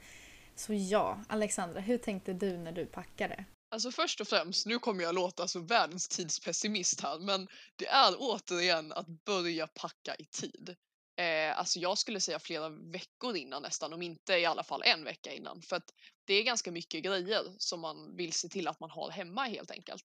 Så 0.56 0.74
ja, 0.74 1.19
Alexandra, 1.27 1.80
hur 1.80 1.98
tänkte 1.98 2.33
du 2.33 2.57
när 2.57 2.71
du 2.71 2.86
packade? 2.86 3.45
Alltså 3.71 3.92
först 3.92 4.21
och 4.21 4.27
främst, 4.27 4.65
nu 4.65 4.80
kommer 4.80 5.04
jag 5.04 5.15
låta 5.15 5.48
som 5.48 5.68
världens 5.68 6.07
tidspessimist 6.07 7.01
här, 7.01 7.19
men 7.19 7.48
det 7.75 7.88
är 7.88 8.15
återigen 8.19 8.92
att 8.92 9.07
börja 9.07 9.68
packa 9.68 10.15
i 10.15 10.25
tid. 10.25 10.75
Eh, 11.23 11.59
alltså 11.59 11.79
jag 11.79 11.97
skulle 11.97 12.19
säga 12.19 12.39
flera 12.39 12.69
veckor 12.69 13.35
innan 13.35 13.61
nästan, 13.61 13.93
om 13.93 14.01
inte 14.01 14.33
i 14.33 14.45
alla 14.45 14.63
fall 14.63 14.83
en 14.85 15.03
vecka 15.03 15.33
innan. 15.33 15.61
För 15.61 15.75
att 15.75 15.93
det 16.25 16.33
är 16.33 16.43
ganska 16.43 16.71
mycket 16.71 17.03
grejer 17.03 17.43
som 17.57 17.79
man 17.79 18.15
vill 18.15 18.33
se 18.33 18.49
till 18.49 18.67
att 18.67 18.79
man 18.79 18.89
har 18.89 19.09
hemma 19.09 19.43
helt 19.43 19.71
enkelt. 19.71 20.03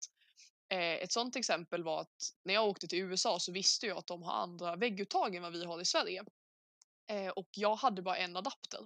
Eh, 0.73 0.79
ett 0.79 1.13
sånt 1.13 1.37
exempel 1.37 1.85
var 1.85 2.01
att 2.01 2.35
när 2.45 2.55
jag 2.55 2.69
åkte 2.69 2.89
till 2.89 2.99
USA 2.99 3.39
så 3.41 3.53
visste 3.53 3.87
jag 3.87 3.99
att 3.99 4.07
de 4.07 4.23
har 4.23 4.33
andra 4.33 4.77
vägguttag 4.77 5.35
än 5.35 5.43
vad 5.43 5.53
vi 5.53 5.65
har 5.65 5.81
i 5.81 5.85
Sverige. 5.85 6.25
Eh, 7.11 7.29
och 7.29 7.49
jag 7.51 7.77
hade 7.77 8.03
bara 8.03 8.17
en 8.17 8.37
adapter. 8.37 8.81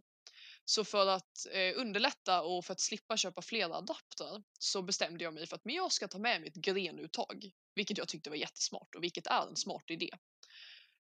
Så 0.65 0.85
för 0.85 1.07
att 1.07 1.47
eh, 1.53 1.73
underlätta 1.77 2.43
och 2.43 2.65
för 2.65 2.73
att 2.73 2.81
slippa 2.81 3.17
köpa 3.17 3.43
flera 3.43 3.75
adaptrar 3.75 4.43
så 4.59 4.83
bestämde 4.83 5.25
jag 5.25 5.35
mig 5.35 5.47
för 5.47 5.57
att 5.57 5.65
men 5.65 5.75
jag 5.75 5.93
ska 5.93 6.09
ta 6.09 6.19
med 6.19 6.41
mig 6.41 6.49
ett 6.49 6.55
grenuttag. 6.55 7.51
Vilket 7.75 7.99
jag 7.99 8.09
tyckte 8.09 8.31
var 8.31 8.37
jättesmart 8.37 8.95
och 8.95 9.03
vilket 9.03 9.27
är 9.27 9.47
en 9.49 9.57
smart 9.57 9.91
idé. 9.91 10.11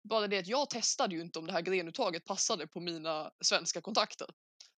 Bara 0.08 0.26
det 0.26 0.38
att 0.38 0.46
jag 0.46 0.70
testade 0.70 1.14
ju 1.14 1.20
inte 1.20 1.38
om 1.38 1.46
det 1.46 1.52
här 1.52 1.60
grenuttaget 1.60 2.24
passade 2.24 2.66
på 2.66 2.80
mina 2.80 3.30
svenska 3.40 3.80
kontakter. 3.80 4.26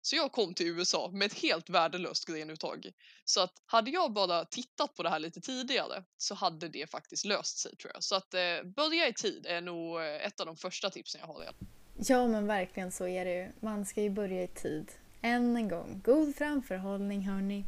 Så 0.02 0.16
jag 0.16 0.32
kom 0.32 0.54
till 0.54 0.66
USA 0.66 1.10
med 1.12 1.26
ett 1.26 1.38
helt 1.38 1.70
värdelöst 1.70 2.26
grenuttag. 2.26 2.90
Så 3.24 3.40
att 3.40 3.52
hade 3.66 3.90
jag 3.90 4.12
bara 4.12 4.44
tittat 4.44 4.94
på 4.96 5.02
det 5.02 5.10
här 5.10 5.18
lite 5.18 5.40
tidigare 5.40 6.04
så 6.16 6.34
hade 6.34 6.68
det 6.68 6.90
faktiskt 6.90 7.24
löst 7.24 7.58
sig 7.58 7.76
tror 7.76 7.92
jag. 7.94 8.02
Så 8.02 8.14
att 8.14 8.34
eh, 8.34 8.62
börja 8.76 9.08
i 9.08 9.12
tid 9.12 9.46
är 9.46 9.60
nog 9.60 10.00
eh, 10.00 10.26
ett 10.26 10.40
av 10.40 10.46
de 10.46 10.56
första 10.56 10.90
tipsen 10.90 11.20
jag 11.20 11.28
har 11.28 11.40
redan. 11.40 11.54
Ja 11.96 12.26
men 12.26 12.46
verkligen 12.46 12.92
så 12.92 13.06
är 13.06 13.24
det 13.24 13.34
ju. 13.34 13.52
Man 13.60 13.86
ska 13.86 14.02
ju 14.02 14.10
börja 14.10 14.42
i 14.42 14.48
tid. 14.48 14.92
Än 15.22 15.56
en 15.56 15.68
gång, 15.68 16.02
god 16.04 16.36
framförhållning 16.36 17.28
hörni. 17.28 17.64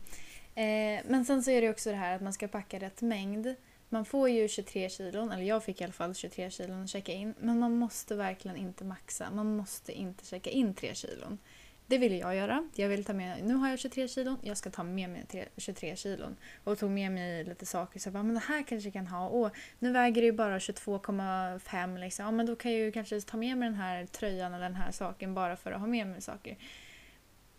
Eh, 0.55 1.05
men 1.07 1.25
sen 1.25 1.43
så 1.43 1.51
är 1.51 1.63
det 1.63 1.71
också 1.71 1.91
det 1.91 1.97
här 1.97 2.17
att 2.17 2.23
man 2.23 2.33
ska 2.33 2.49
packa 2.49 2.81
rätt 2.81 3.01
mängd. 3.01 3.55
Man 3.93 4.05
får 4.05 4.29
ju 4.29 4.49
23 4.49 4.89
kilon, 4.89 5.33
eller 5.33 5.45
jag 5.45 5.65
fick 5.65 5.81
i 5.81 5.85
alla 5.85 5.93
fall 5.93 6.15
23 6.15 6.51
kilon 6.51 6.83
att 6.83 6.91
checka 6.91 7.13
in. 7.13 7.35
Men 7.39 7.59
man 7.59 7.77
måste 7.77 8.15
verkligen 8.15 8.57
inte 8.57 8.85
maxa. 8.85 9.31
Man 9.31 9.57
måste 9.57 9.93
inte 9.93 10.27
checka 10.27 10.51
in 10.51 10.75
3 10.75 10.95
kilon. 10.95 11.39
Det 11.87 11.99
ville 11.99 12.17
jag 12.17 12.37
göra. 12.37 12.69
Jag 12.75 12.89
vill 12.89 13.05
ta 13.05 13.13
med, 13.13 13.45
nu 13.45 13.55
har 13.55 13.69
jag 13.69 13.79
23 13.79 14.09
kilon, 14.09 14.39
jag 14.43 14.57
ska 14.57 14.71
ta 14.71 14.83
med 14.83 15.11
mig 15.11 15.49
23 15.57 15.97
kilon. 15.97 16.37
Och 16.65 16.79
tog 16.79 16.91
med 16.91 17.13
mig 17.13 17.45
lite 17.45 17.67
saker. 17.67 18.01
Så 18.01 18.07
jag 18.07 18.13
bara, 18.13 18.23
men 18.23 18.35
det 18.35 18.43
här 18.49 18.63
kanske 18.63 18.87
jag 18.87 18.93
kan 18.93 19.07
ha. 19.07 19.29
Åh, 19.29 19.51
nu 19.79 19.93
väger 19.93 20.23
det 20.23 20.27
ju 20.27 20.33
bara 20.33 20.59
22,5 20.59 21.99
liksom. 21.99 22.25
Ja, 22.25 22.31
men 22.31 22.47
då 22.47 22.57
kan 22.57 22.73
jag 22.73 22.81
ju 22.81 22.93
kanske 22.93 23.21
ta 23.21 23.37
med 23.37 23.59
mig 23.59 23.69
den 23.69 23.79
här 23.79 24.07
tröjan 24.07 24.55
eller 24.55 24.65
den 24.65 24.77
här 24.77 24.91
saken 24.91 25.35
bara 25.35 25.57
för 25.57 25.73
att 25.73 25.81
ha 25.81 25.87
med 25.87 26.07
mig 26.07 26.21
saker. 26.21 26.57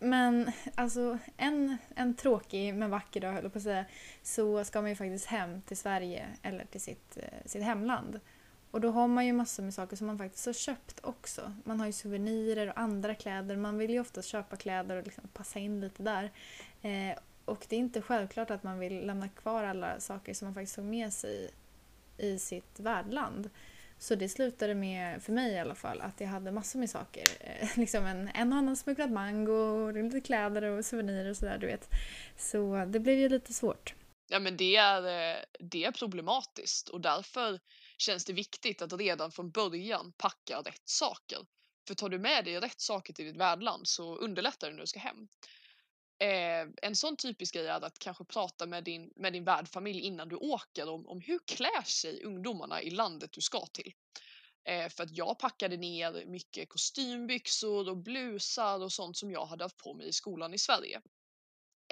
Men 0.03 0.51
alltså 0.75 1.17
en, 1.37 1.77
en 1.95 2.13
tråkig 2.13 2.73
men 2.73 2.89
vacker 2.89 3.21
dag 3.21 3.31
höll 3.31 3.43
jag 3.43 3.53
på 3.53 3.57
att 3.57 3.63
säga, 3.63 3.85
så 4.23 4.63
ska 4.63 4.81
man 4.81 4.89
ju 4.89 4.95
faktiskt 4.95 5.25
hem 5.25 5.61
till 5.61 5.77
Sverige 5.77 6.27
eller 6.41 6.65
till 6.65 6.81
sitt, 6.81 7.17
eh, 7.17 7.45
sitt 7.45 7.63
hemland. 7.63 8.19
Och 8.71 8.81
då 8.81 8.91
har 8.91 9.07
man 9.07 9.25
ju 9.25 9.33
massor 9.33 9.63
med 9.63 9.73
saker 9.73 9.95
som 9.95 10.07
man 10.07 10.17
faktiskt 10.17 10.45
har 10.45 10.53
köpt 10.53 10.99
också. 11.03 11.53
Man 11.63 11.79
har 11.79 11.87
ju 11.87 11.93
souvenirer 11.93 12.69
och 12.69 12.77
andra 12.77 13.15
kläder. 13.15 13.55
Man 13.55 13.77
vill 13.77 13.91
ju 13.91 13.99
oftast 13.99 14.27
köpa 14.27 14.55
kläder 14.55 14.97
och 14.97 15.03
liksom 15.03 15.23
passa 15.33 15.59
in 15.59 15.81
lite 15.81 16.03
där. 16.03 16.31
Eh, 16.81 17.17
och 17.45 17.65
det 17.69 17.75
är 17.75 17.79
inte 17.79 18.01
självklart 18.01 18.51
att 18.51 18.63
man 18.63 18.79
vill 18.79 19.05
lämna 19.05 19.29
kvar 19.29 19.63
alla 19.63 19.99
saker 19.99 20.33
som 20.33 20.45
man 20.45 20.53
faktiskt 20.53 20.75
tog 20.75 20.85
med 20.85 21.13
sig 21.13 21.49
i 22.17 22.39
sitt 22.39 22.79
värdland. 22.79 23.49
Så 24.03 24.15
det 24.15 24.29
slutade 24.29 24.75
med, 24.75 25.23
för 25.23 25.31
mig 25.31 25.53
i 25.53 25.59
alla 25.59 25.75
fall, 25.75 26.01
att 26.01 26.19
jag 26.19 26.27
hade 26.27 26.51
massor 26.51 26.79
med 26.79 26.89
saker. 26.89 27.23
Eh, 27.39 27.67
liksom 27.77 28.05
en, 28.05 28.27
en 28.33 28.53
och 28.53 28.59
annan 28.59 28.77
smugglad 28.77 29.11
mango, 29.11 29.91
lite 29.91 30.21
kläder 30.21 30.61
och 30.63 30.85
souvenirer 30.85 31.29
och 31.29 31.37
sådär 31.37 31.57
du 31.57 31.67
vet. 31.67 31.89
Så 32.37 32.85
det 32.85 32.99
blev 32.99 33.19
ju 33.19 33.29
lite 33.29 33.53
svårt. 33.53 33.93
Ja 34.29 34.39
men 34.39 34.57
det 34.57 34.75
är, 34.75 35.03
eh, 35.03 35.37
det 35.59 35.83
är 35.83 35.91
problematiskt 35.91 36.89
och 36.89 37.01
därför 37.01 37.59
känns 37.97 38.25
det 38.25 38.33
viktigt 38.33 38.81
att 38.81 38.93
redan 38.93 39.31
från 39.31 39.51
början 39.51 40.13
packa 40.17 40.57
rätt 40.57 40.89
saker. 40.89 41.39
För 41.87 41.95
tar 41.95 42.09
du 42.09 42.19
med 42.19 42.45
dig 42.45 42.59
rätt 42.59 42.81
saker 42.81 43.13
till 43.13 43.25
ditt 43.25 43.37
värdland 43.37 43.87
så 43.87 44.15
underlättar 44.15 44.67
det 44.67 44.73
när 44.73 44.81
du 44.81 44.87
ska 44.87 44.99
hem. 44.99 45.27
Eh, 46.19 46.67
en 46.81 46.95
sån 46.95 47.17
typisk 47.17 47.53
grej 47.53 47.67
är 47.67 47.81
att 47.81 47.99
kanske 47.99 48.25
prata 48.25 48.65
med 48.65 48.83
din, 48.83 49.13
med 49.15 49.33
din 49.33 49.43
värdfamilj 49.43 49.99
innan 49.99 50.29
du 50.29 50.35
åker 50.35 50.89
om, 50.89 51.07
om 51.07 51.21
hur 51.21 51.39
klär 51.45 51.83
sig 51.83 52.23
ungdomarna 52.23 52.81
i 52.81 52.89
landet 52.89 53.31
du 53.31 53.41
ska 53.41 53.65
till. 53.65 53.93
Eh, 54.65 54.89
för 54.89 55.03
att 55.03 55.17
jag 55.17 55.39
packade 55.39 55.77
ner 55.77 56.25
mycket 56.25 56.69
kostymbyxor 56.69 57.89
och 57.89 57.97
blusar 57.97 58.83
och 58.83 58.91
sånt 58.91 59.17
som 59.17 59.31
jag 59.31 59.45
hade 59.45 59.63
haft 59.63 59.77
på 59.77 59.93
mig 59.93 60.07
i 60.07 60.13
skolan 60.13 60.53
i 60.53 60.57
Sverige. 60.57 61.01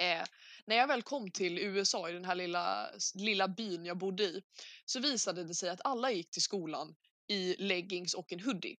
Eh, 0.00 0.24
när 0.66 0.76
jag 0.76 0.86
väl 0.86 1.02
kom 1.02 1.30
till 1.30 1.58
USA 1.58 2.10
i 2.10 2.12
den 2.12 2.24
här 2.24 2.34
lilla, 2.34 2.90
lilla 3.14 3.48
byn 3.48 3.86
jag 3.86 3.98
bodde 3.98 4.24
i 4.24 4.42
så 4.84 5.00
visade 5.00 5.44
det 5.44 5.54
sig 5.54 5.70
att 5.70 5.80
alla 5.84 6.10
gick 6.10 6.30
till 6.30 6.42
skolan 6.42 6.94
i 7.28 7.56
leggings 7.58 8.14
och 8.14 8.32
en 8.32 8.40
hoodie. 8.40 8.76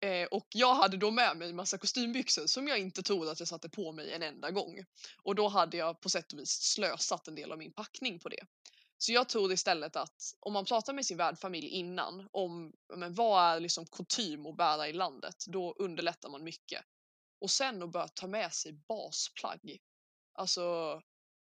Eh, 0.00 0.26
och 0.26 0.46
jag 0.54 0.74
hade 0.74 0.96
då 0.96 1.10
med 1.10 1.36
mig 1.36 1.52
massa 1.52 1.78
kostymbyxor 1.78 2.46
som 2.46 2.68
jag 2.68 2.78
inte 2.78 3.02
tror 3.02 3.30
att 3.30 3.38
jag 3.38 3.48
satte 3.48 3.68
på 3.68 3.92
mig 3.92 4.12
en 4.12 4.22
enda 4.22 4.50
gång. 4.50 4.84
Och 5.22 5.34
då 5.34 5.48
hade 5.48 5.76
jag 5.76 6.00
på 6.00 6.10
sätt 6.10 6.32
och 6.32 6.38
vis 6.38 6.50
slösat 6.50 7.28
en 7.28 7.34
del 7.34 7.52
av 7.52 7.58
min 7.58 7.72
packning 7.72 8.18
på 8.18 8.28
det. 8.28 8.46
Så 8.98 9.12
jag 9.12 9.28
tror 9.28 9.52
istället 9.52 9.96
att 9.96 10.34
om 10.40 10.52
man 10.52 10.64
pratar 10.64 10.92
med 10.92 11.06
sin 11.06 11.16
värdfamilj 11.16 11.68
innan 11.68 12.28
om 12.32 12.72
men 12.96 13.14
vad 13.14 13.44
är 13.44 13.60
liksom 13.60 13.86
kutym 13.86 14.46
att 14.46 14.56
bära 14.56 14.88
i 14.88 14.92
landet, 14.92 15.44
då 15.46 15.74
underlättar 15.78 16.28
man 16.28 16.44
mycket. 16.44 16.84
Och 17.40 17.50
sen 17.50 17.82
att 17.82 17.92
börja 17.92 18.08
ta 18.08 18.26
med 18.26 18.52
sig 18.54 18.72
basplagg. 18.72 19.78
Alltså, 20.32 20.60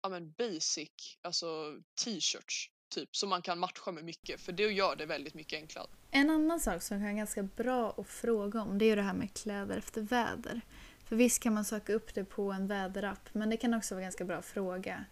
ja 0.02 0.08
men 0.08 0.32
basic, 0.32 1.18
alltså 1.22 1.76
t-shirts 2.04 2.70
typ 2.94 3.16
som 3.16 3.28
man 3.28 3.42
kan 3.42 3.58
matcha 3.58 3.92
med 3.92 4.04
mycket 4.04 4.40
för 4.40 4.52
det 4.52 4.62
gör 4.62 4.96
det 4.96 5.06
väldigt 5.06 5.34
mycket 5.34 5.56
enklare. 5.56 5.86
En 6.10 6.30
annan 6.30 6.60
sak 6.60 6.82
som 6.82 6.96
kan 6.96 7.02
vara 7.02 7.12
ganska 7.12 7.42
bra 7.42 7.94
att 7.98 8.08
fråga 8.08 8.62
om 8.62 8.78
det 8.78 8.84
är 8.84 8.96
det 8.96 9.02
här 9.02 9.14
med 9.14 9.34
kläder 9.34 9.76
efter 9.76 10.00
väder. 10.00 10.60
För 11.04 11.16
visst 11.16 11.42
kan 11.42 11.54
man 11.54 11.64
söka 11.64 11.92
upp 11.92 12.14
det 12.14 12.24
på 12.24 12.52
en 12.52 12.66
väderapp 12.66 13.28
men 13.32 13.50
det 13.50 13.56
kan 13.56 13.74
också 13.74 13.94
vara 13.94 14.02
ganska 14.02 14.24
bra 14.24 14.36
att 14.36 14.46
fråga 14.46 15.04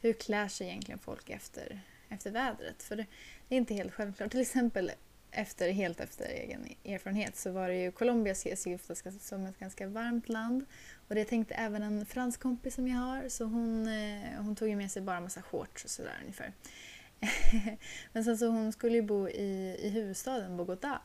hur 0.00 0.12
klär 0.12 0.48
sig 0.48 0.66
egentligen 0.66 0.98
folk 0.98 1.30
efter, 1.30 1.80
efter 2.08 2.30
vädret? 2.30 2.82
För 2.82 2.96
det, 2.96 3.06
det 3.48 3.54
är 3.54 3.56
inte 3.56 3.74
helt 3.74 3.92
självklart. 3.92 4.30
Till 4.30 4.40
exempel 4.40 4.90
efter, 5.30 5.70
helt 5.70 6.00
efter 6.00 6.24
egen 6.24 6.68
erfarenhet 6.84 7.36
så 7.36 7.50
var 7.50 7.68
det 7.68 7.82
ju 7.82 7.92
Colombia 7.92 8.32
ses 8.32 8.66
ju 8.66 8.74
ofta 8.74 8.94
som 8.94 9.46
ett 9.46 9.58
ganska 9.58 9.88
varmt 9.88 10.28
land. 10.28 10.64
Och 11.08 11.14
det 11.14 11.24
tänkte 11.24 11.54
även 11.54 11.82
en 11.82 12.06
fransk 12.06 12.40
kompis 12.40 12.74
som 12.74 12.88
jag 12.88 12.96
har 12.96 13.28
så 13.28 13.44
hon, 13.44 13.88
eh, 13.88 14.42
hon 14.42 14.56
tog 14.56 14.68
ju 14.68 14.76
med 14.76 14.90
sig 14.90 15.02
bara 15.02 15.20
massa 15.20 15.42
shorts 15.42 15.84
och 15.84 15.90
sådär 15.90 16.18
ungefär. 16.20 16.52
Men 18.12 18.24
sen 18.24 18.38
så 18.38 18.46
hon 18.46 18.72
skulle 18.72 18.94
ju 18.94 19.02
bo 19.02 19.28
i, 19.28 19.76
i 19.80 19.88
huvudstaden 19.88 20.60
Bogotá 20.60 20.98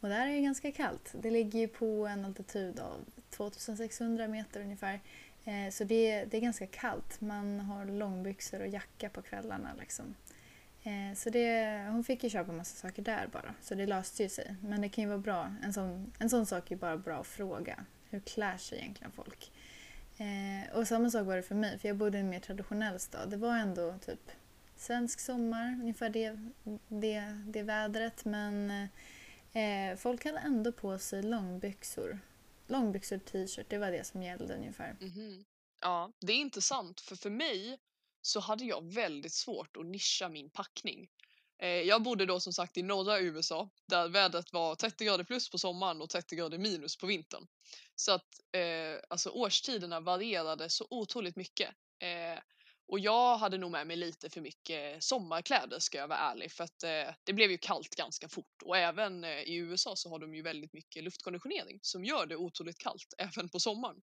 och 0.00 0.08
där 0.08 0.26
är 0.26 0.32
det 0.32 0.40
ganska 0.40 0.72
kallt. 0.72 1.14
Det 1.22 1.30
ligger 1.30 1.58
ju 1.58 1.68
på 1.68 2.06
en 2.06 2.24
altitud 2.24 2.80
av 2.80 3.04
2600 3.30 4.28
meter 4.28 4.60
ungefär. 4.60 5.00
Eh, 5.44 5.70
så 5.70 5.84
det, 5.84 6.24
det 6.24 6.36
är 6.36 6.40
ganska 6.40 6.66
kallt. 6.66 7.20
Man 7.20 7.60
har 7.60 7.84
långbyxor 7.84 8.60
och 8.60 8.68
jacka 8.68 9.08
på 9.08 9.22
kvällarna. 9.22 9.70
Liksom. 9.78 10.14
Eh, 10.82 11.14
så 11.16 11.30
det, 11.30 11.78
hon 11.90 12.04
fick 12.04 12.24
ju 12.24 12.30
köpa 12.30 12.52
massa 12.52 12.88
saker 12.88 13.02
där 13.02 13.28
bara, 13.32 13.54
så 13.62 13.74
det 13.74 13.86
löste 13.86 14.22
ju 14.22 14.28
sig. 14.28 14.56
Men 14.60 14.80
det 14.80 14.88
kan 14.88 15.04
ju 15.04 15.08
vara 15.08 15.18
bra, 15.18 15.54
en 15.62 15.72
sån, 15.72 16.12
en 16.18 16.30
sån 16.30 16.46
sak 16.46 16.70
är 16.70 16.74
ju 16.74 16.80
bara 16.80 16.96
bra 16.96 17.20
att 17.20 17.26
fråga. 17.26 17.84
Hur 18.10 18.20
klär 18.20 18.56
sig 18.56 18.78
egentligen 18.78 19.12
folk? 19.12 19.52
Eh, 20.18 20.76
och 20.76 20.88
samma 20.88 21.10
sak 21.10 21.26
var 21.26 21.36
det 21.36 21.42
för 21.42 21.54
mig, 21.54 21.78
för 21.78 21.88
jag 21.88 21.96
bodde 21.96 22.18
i 22.18 22.20
en 22.20 22.30
mer 22.30 22.40
traditionell 22.40 23.00
stad. 23.00 23.30
Det 23.30 23.36
var 23.36 23.56
ändå 23.56 23.94
typ 24.06 24.30
svensk 24.84 25.20
sommar, 25.20 25.78
ungefär 25.80 26.10
det, 26.10 26.38
det, 26.88 27.42
det 27.46 27.62
vädret. 27.62 28.24
Men 28.24 28.70
eh, 29.52 29.96
folk 29.96 30.24
hade 30.24 30.38
ändå 30.38 30.72
på 30.72 30.98
sig 30.98 31.22
långbyxor. 31.22 32.20
Långbyxor 32.66 33.16
och 33.16 33.24
t-shirt, 33.24 33.66
det 33.68 33.78
var 33.78 33.90
det 33.90 34.06
som 34.06 34.22
gällde 34.22 34.54
ungefär. 34.54 34.96
Mm 35.00 35.12
-hmm. 35.12 35.44
Ja, 35.80 36.12
det 36.20 36.32
är 36.32 36.36
intressant 36.36 37.00
för 37.00 37.16
för 37.16 37.30
mig 37.30 37.78
så 38.22 38.40
hade 38.40 38.64
jag 38.64 38.94
väldigt 38.94 39.32
svårt 39.32 39.76
att 39.76 39.86
nischa 39.86 40.28
min 40.28 40.50
packning. 40.50 41.08
Eh, 41.58 41.68
jag 41.68 42.02
bodde 42.02 42.26
då 42.26 42.40
som 42.40 42.52
sagt 42.52 42.76
i 42.76 42.82
norra 42.82 43.20
USA 43.20 43.70
där 43.86 44.08
vädret 44.08 44.52
var 44.52 44.74
30 44.74 45.04
grader 45.04 45.24
plus 45.24 45.50
på 45.50 45.58
sommaren 45.58 46.02
och 46.02 46.10
30 46.10 46.36
grader 46.36 46.58
minus 46.58 46.96
på 46.96 47.06
vintern. 47.06 47.46
Så 47.94 48.12
att 48.12 48.40
eh, 48.52 49.00
alltså 49.08 49.30
årstiderna 49.30 50.00
varierade 50.00 50.70
så 50.70 50.86
otroligt 50.90 51.36
mycket. 51.36 51.68
Eh, 51.98 52.38
och 52.94 53.00
jag 53.00 53.36
hade 53.36 53.58
nog 53.58 53.70
med 53.70 53.86
mig 53.86 53.96
lite 53.96 54.30
för 54.30 54.40
mycket 54.40 55.04
sommarkläder 55.04 55.78
ska 55.78 55.98
jag 55.98 56.08
vara 56.08 56.18
ärlig 56.18 56.52
för 56.52 56.64
att 56.64 56.82
eh, 56.82 57.14
det 57.24 57.32
blev 57.32 57.50
ju 57.50 57.58
kallt 57.58 57.96
ganska 57.96 58.28
fort 58.28 58.62
och 58.64 58.76
även 58.76 59.24
eh, 59.24 59.30
i 59.30 59.54
USA 59.54 59.96
så 59.96 60.10
har 60.10 60.18
de 60.18 60.34
ju 60.34 60.42
väldigt 60.42 60.72
mycket 60.72 61.04
luftkonditionering 61.04 61.78
som 61.82 62.04
gör 62.04 62.26
det 62.26 62.36
otroligt 62.36 62.78
kallt 62.78 63.14
även 63.18 63.48
på 63.48 63.60
sommaren. 63.60 63.96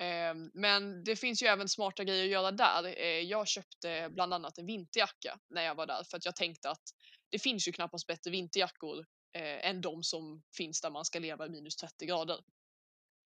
Eh, 0.00 0.34
men 0.54 1.04
det 1.04 1.16
finns 1.16 1.42
ju 1.42 1.46
även 1.46 1.68
smarta 1.68 2.04
grejer 2.04 2.24
att 2.24 2.30
göra 2.30 2.50
där. 2.50 3.00
Eh, 3.00 3.06
jag 3.06 3.48
köpte 3.48 4.08
bland 4.10 4.34
annat 4.34 4.58
en 4.58 4.66
vinterjacka 4.66 5.38
när 5.50 5.62
jag 5.62 5.74
var 5.74 5.86
där 5.86 6.04
för 6.10 6.16
att 6.16 6.24
jag 6.24 6.36
tänkte 6.36 6.70
att 6.70 6.84
det 7.30 7.38
finns 7.38 7.68
ju 7.68 7.72
knappast 7.72 8.06
bättre 8.06 8.30
vinterjackor 8.30 8.98
eh, 9.32 9.68
än 9.68 9.80
de 9.80 10.02
som 10.02 10.42
finns 10.56 10.80
där 10.80 10.90
man 10.90 11.04
ska 11.04 11.18
leva 11.18 11.46
i 11.46 11.48
minus 11.48 11.76
30 11.76 12.06
grader. 12.06 12.38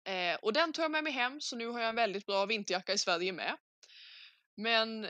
Eh, 0.08 0.36
och 0.42 0.54
den 0.54 0.74
tog 0.74 0.84
jag 0.84 0.92
med 0.92 1.04
mig 1.04 1.14
hem 1.14 1.42
så 1.42 1.56
nu 1.56 1.68
har 1.68 1.80
jag 1.80 1.90
en 1.90 1.96
väldigt 1.96 2.26
bra 2.26 2.46
vinterjacka 2.46 2.94
i 2.94 2.98
Sverige 2.98 3.32
med. 3.32 3.58
Men 4.58 5.08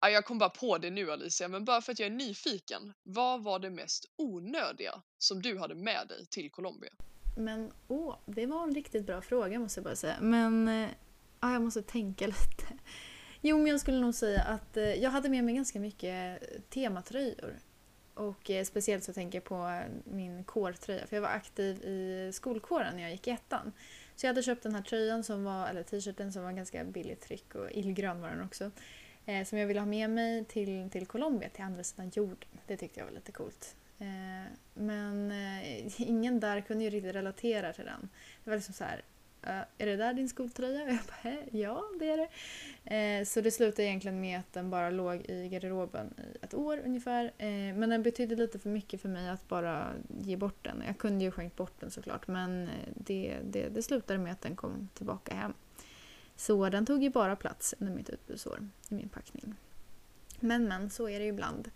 ja, 0.00 0.10
jag 0.10 0.24
kom 0.24 0.38
bara 0.38 0.50
på 0.50 0.78
det 0.78 0.90
nu 0.90 1.10
Alicia, 1.10 1.48
men 1.48 1.64
bara 1.64 1.80
för 1.80 1.92
att 1.92 1.98
jag 1.98 2.06
är 2.06 2.10
nyfiken. 2.10 2.92
Vad 3.02 3.42
var 3.42 3.58
det 3.58 3.70
mest 3.70 4.06
onödiga 4.16 5.02
som 5.18 5.42
du 5.42 5.58
hade 5.58 5.74
med 5.74 6.08
dig 6.08 6.26
till 6.26 6.50
Colombia? 6.50 6.90
Men 7.36 7.72
åh, 7.88 8.16
det 8.26 8.46
var 8.46 8.62
en 8.62 8.74
riktigt 8.74 9.06
bra 9.06 9.22
fråga 9.22 9.58
måste 9.58 9.78
jag 9.78 9.84
bara 9.84 9.96
säga. 9.96 10.16
Men 10.20 10.68
eh, 10.68 10.88
ja, 11.40 11.52
jag 11.52 11.62
måste 11.62 11.82
tänka 11.82 12.26
lite. 12.26 12.78
Jo, 13.40 13.56
men 13.58 13.66
jag 13.66 13.80
skulle 13.80 14.00
nog 14.00 14.14
säga 14.14 14.42
att 14.42 14.76
eh, 14.76 14.94
jag 14.94 15.10
hade 15.10 15.28
med 15.28 15.44
mig 15.44 15.54
ganska 15.54 15.80
mycket 15.80 16.42
eh, 16.42 16.60
tematröjor. 16.70 17.58
Och 18.14 18.50
speciellt 18.64 19.04
så 19.04 19.12
tänker 19.12 19.38
jag 19.38 19.44
på 19.44 19.82
min 20.04 20.44
kårtröja, 20.44 21.06
för 21.06 21.16
jag 21.16 21.22
var 21.22 21.28
aktiv 21.28 21.84
i 21.84 22.30
skolkåren 22.34 22.96
när 22.96 23.02
jag 23.02 23.12
gick 23.12 23.26
i 23.26 23.30
ettan. 23.30 23.72
Så 24.18 24.26
jag 24.26 24.30
hade 24.30 24.42
köpt 24.42 24.62
den 24.62 24.74
här 24.74 24.82
tröjan, 24.82 25.24
som 25.24 25.44
var, 25.44 25.66
eller 25.68 25.82
t-shirten 25.82 26.32
som 26.32 26.42
var 26.42 26.52
ganska 26.52 26.84
billigt 26.84 27.20
tryck 27.20 27.54
och 27.54 27.70
illgrön 27.70 28.20
var 28.20 28.28
den 28.28 28.44
också. 28.44 28.70
Eh, 29.26 29.44
som 29.44 29.58
jag 29.58 29.66
ville 29.66 29.80
ha 29.80 29.86
med 29.86 30.10
mig 30.10 30.44
till, 30.44 30.90
till 30.90 31.06
Colombia, 31.06 31.48
till 31.48 31.64
andra 31.64 31.84
sidan 31.84 32.10
jorden. 32.14 32.48
Det 32.66 32.76
tyckte 32.76 33.00
jag 33.00 33.06
var 33.06 33.12
lite 33.12 33.32
coolt. 33.32 33.76
Eh, 33.98 34.52
men 34.74 35.30
eh, 35.30 36.00
ingen 36.10 36.40
där 36.40 36.60
kunde 36.60 36.84
ju 36.84 36.90
riktigt 36.90 37.14
relatera 37.14 37.72
till 37.72 37.84
den. 37.84 38.08
Det 38.44 38.50
var 38.50 38.56
liksom 38.56 38.74
så 38.74 38.84
här, 38.84 39.02
Eh, 39.48 39.62
är 39.78 39.86
det 39.86 39.96
där 39.96 40.14
din 40.14 40.28
skoltröja? 40.28 40.82
Och 40.82 40.90
jag 40.90 40.98
bara, 41.22 41.36
ja 41.50 41.84
det 41.98 42.10
är 42.10 42.16
det. 42.16 42.28
Eh, 42.94 43.24
så 43.24 43.40
det 43.40 43.50
slutade 43.50 43.88
egentligen 43.88 44.20
med 44.20 44.38
att 44.38 44.52
den 44.52 44.70
bara 44.70 44.90
låg 44.90 45.20
i 45.30 45.48
garderoben 45.48 46.14
i 46.18 46.44
ett 46.44 46.54
år 46.54 46.82
ungefär. 46.84 47.24
Eh, 47.38 47.48
men 47.48 47.90
den 47.90 48.02
betydde 48.02 48.36
lite 48.36 48.58
för 48.58 48.70
mycket 48.70 49.02
för 49.02 49.08
mig 49.08 49.28
att 49.28 49.48
bara 49.48 49.92
ge 50.20 50.36
bort 50.36 50.64
den. 50.64 50.82
Jag 50.86 50.98
kunde 50.98 51.24
ju 51.24 51.30
skänkt 51.30 51.56
bort 51.56 51.80
den 51.80 51.90
såklart 51.90 52.26
men 52.26 52.70
det, 52.94 53.36
det, 53.44 53.68
det 53.68 53.82
slutade 53.82 54.18
med 54.18 54.32
att 54.32 54.40
den 54.40 54.56
kom 54.56 54.88
tillbaka 54.94 55.34
hem. 55.34 55.54
Så 56.36 56.68
den 56.68 56.86
tog 56.86 57.02
ju 57.02 57.10
bara 57.10 57.36
plats 57.36 57.74
under 57.78 57.94
mitt 57.94 58.08
utbudsår 58.08 58.68
i 58.88 58.94
min 58.94 59.08
packning. 59.08 59.54
Men 60.40 60.64
men, 60.64 60.90
så 60.90 61.08
är 61.08 61.18
det 61.18 61.24
ju 61.24 61.30
ibland. 61.30 61.70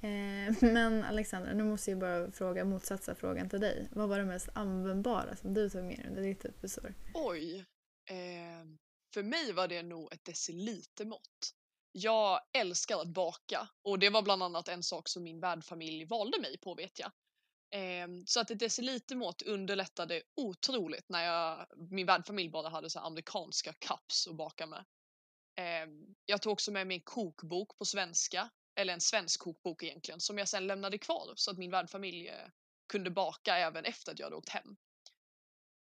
Eh, 0.00 0.54
men 0.72 1.04
Alexandra, 1.04 1.52
nu 1.52 1.64
måste 1.64 1.90
jag 1.90 1.98
bara 1.98 2.32
fråga 2.32 2.64
motsatsa 2.64 3.14
frågan 3.14 3.48
till 3.48 3.60
dig. 3.60 3.88
Vad 3.92 4.08
var 4.08 4.18
det 4.18 4.24
mest 4.24 4.48
användbara 4.54 5.36
som 5.36 5.54
du 5.54 5.70
tog 5.70 5.84
med 5.84 5.98
dig 5.98 6.06
under 6.08 6.22
ditt 6.22 6.44
uppesår? 6.44 6.94
Oj! 7.14 7.64
Eh, 8.10 8.66
för 9.14 9.22
mig 9.22 9.52
var 9.52 9.68
det 9.68 9.82
nog 9.82 10.12
ett 10.12 10.24
decilitermått. 10.24 11.52
Jag 11.92 12.40
älskar 12.52 13.00
att 13.00 13.08
baka 13.08 13.68
och 13.82 13.98
det 13.98 14.10
var 14.10 14.22
bland 14.22 14.42
annat 14.42 14.68
en 14.68 14.82
sak 14.82 15.08
som 15.08 15.22
min 15.22 15.40
värdfamilj 15.40 16.04
valde 16.04 16.40
mig 16.40 16.58
på 16.58 16.74
vet 16.74 16.98
jag. 16.98 17.12
Eh, 17.70 18.08
så 18.26 18.40
att 18.40 18.50
ett 18.50 18.58
decilitermått 18.58 19.42
underlättade 19.42 20.22
otroligt 20.36 21.08
när 21.08 21.24
jag, 21.24 21.66
min 21.90 22.06
värdfamilj 22.06 22.50
bara 22.50 22.68
hade 22.68 22.90
så 22.90 23.00
amerikanska 23.00 23.72
cups 23.72 24.28
att 24.28 24.36
baka 24.36 24.66
med. 24.66 24.84
Eh, 25.58 25.88
jag 26.26 26.42
tog 26.42 26.52
också 26.52 26.72
med 26.72 26.86
mig 26.86 26.96
en 26.96 27.02
kokbok 27.02 27.78
på 27.78 27.84
svenska 27.84 28.50
eller 28.76 28.92
en 28.92 29.00
svensk 29.00 29.40
kokbok 29.40 29.82
egentligen, 29.82 30.20
som 30.20 30.38
jag 30.38 30.48
sen 30.48 30.66
lämnade 30.66 30.98
kvar 30.98 31.32
så 31.36 31.50
att 31.50 31.58
min 31.58 31.70
värdfamilj 31.70 32.28
eh, 32.28 32.48
kunde 32.88 33.10
baka 33.10 33.56
även 33.56 33.84
efter 33.84 34.12
att 34.12 34.18
jag 34.18 34.26
hade 34.26 34.36
åkt 34.36 34.48
hem. 34.48 34.76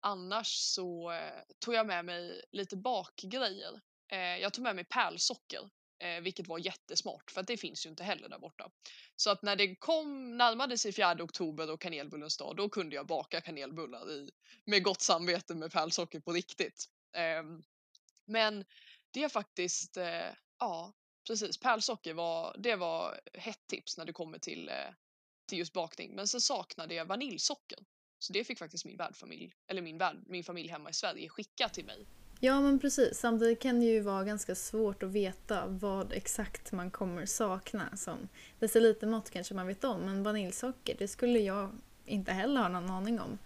Annars 0.02 0.48
så 0.48 1.12
eh, 1.12 1.42
tog 1.60 1.74
jag 1.74 1.88
med 1.88 2.06
mig 2.06 2.42
lite 2.52 2.78
bakgrejer. 2.78 3.82
Eh, 4.12 4.20
jag 4.20 4.54
tog 4.54 4.64
med 4.64 4.76
mig 4.76 4.86
pärlsocker 4.86 5.70
eh, 6.00 6.22
vilket 6.22 6.48
var 6.48 6.60
jättesmart 6.60 7.32
för 7.32 7.42
att 7.42 7.48
det 7.48 7.58
finns 7.58 7.86
ju 7.86 7.90
inte 7.90 8.04
heller 8.04 8.30
där 8.30 8.40
borta. 8.40 8.72
Så 9.16 9.30
att 9.30 9.42
när 9.42 9.56
det 9.56 9.76
kom, 9.76 10.38
närmade 10.38 10.78
sig 10.78 10.94
4 10.94 11.24
oktober 11.24 11.72
och 11.72 11.82
kanelbullens 11.82 12.38
dag, 12.38 12.56
då 12.56 12.70
kunde 12.70 12.96
jag 12.96 13.08
baka 13.08 13.42
kanelbullar 13.42 14.12
i, 14.12 14.30
med 14.66 14.84
gott 14.84 15.02
samvete 15.02 15.56
med 15.56 15.72
pärlsocker 15.72 16.20
på 16.20 16.34
riktigt. 16.34 16.86
Eh, 17.16 17.44
men 18.26 18.66
det 19.12 19.24
är 19.24 19.30
faktiskt, 19.30 19.98
eh, 19.98 20.34
ja 20.60 20.94
precis, 21.30 21.58
pärlsocker 21.58 22.14
var, 22.14 22.56
det 22.60 22.76
var 22.76 23.20
hett 23.34 23.68
tips 23.68 23.98
när 23.98 24.06
det 24.06 24.14
kommer 24.14 24.40
till, 24.40 24.70
eh, 24.70 24.94
till 25.48 25.58
just 25.58 25.74
bakning. 25.74 26.16
Men 26.16 26.28
sen 26.28 26.42
saknade 26.42 26.94
jag 26.94 27.06
vaniljsocker. 27.06 27.80
Så 28.20 28.34
det 28.34 28.44
fick 28.44 28.60
faktiskt 28.60 28.86
min 28.86 28.98
värdfamilj, 28.98 29.54
eller 29.68 29.82
min, 29.82 29.98
värd, 29.98 30.18
min 30.28 30.44
familj 30.44 30.70
hemma 30.70 30.90
i 30.90 30.94
Sverige 30.94 31.30
skicka 31.30 31.70
till 31.70 31.86
mig. 31.86 32.06
Ja 32.40 32.62
men 32.62 32.80
precis, 32.80 33.18
samtidigt 33.18 33.62
kan 33.62 33.80
det 33.80 33.86
ju 33.86 34.00
vara 34.00 34.24
ganska 34.24 34.56
svårt 34.56 35.04
att 35.04 35.10
veta 35.10 35.68
vad 35.68 36.14
exakt 36.14 36.72
man 36.72 36.92
kommer 36.92 37.26
sakna. 37.26 37.98
Som 37.98 38.30
decilitermått 38.60 39.30
kanske 39.30 39.54
man 39.54 39.68
vet 39.68 39.84
om, 39.84 40.02
men 40.02 40.24
vaniljsocker 40.24 40.96
det 41.00 41.08
skulle 41.08 41.40
jag 41.40 41.72
inte 42.06 42.32
heller 42.32 42.62
ha 42.62 42.68
någon 42.68 42.90
aning 42.90 43.20
om. 43.20 43.38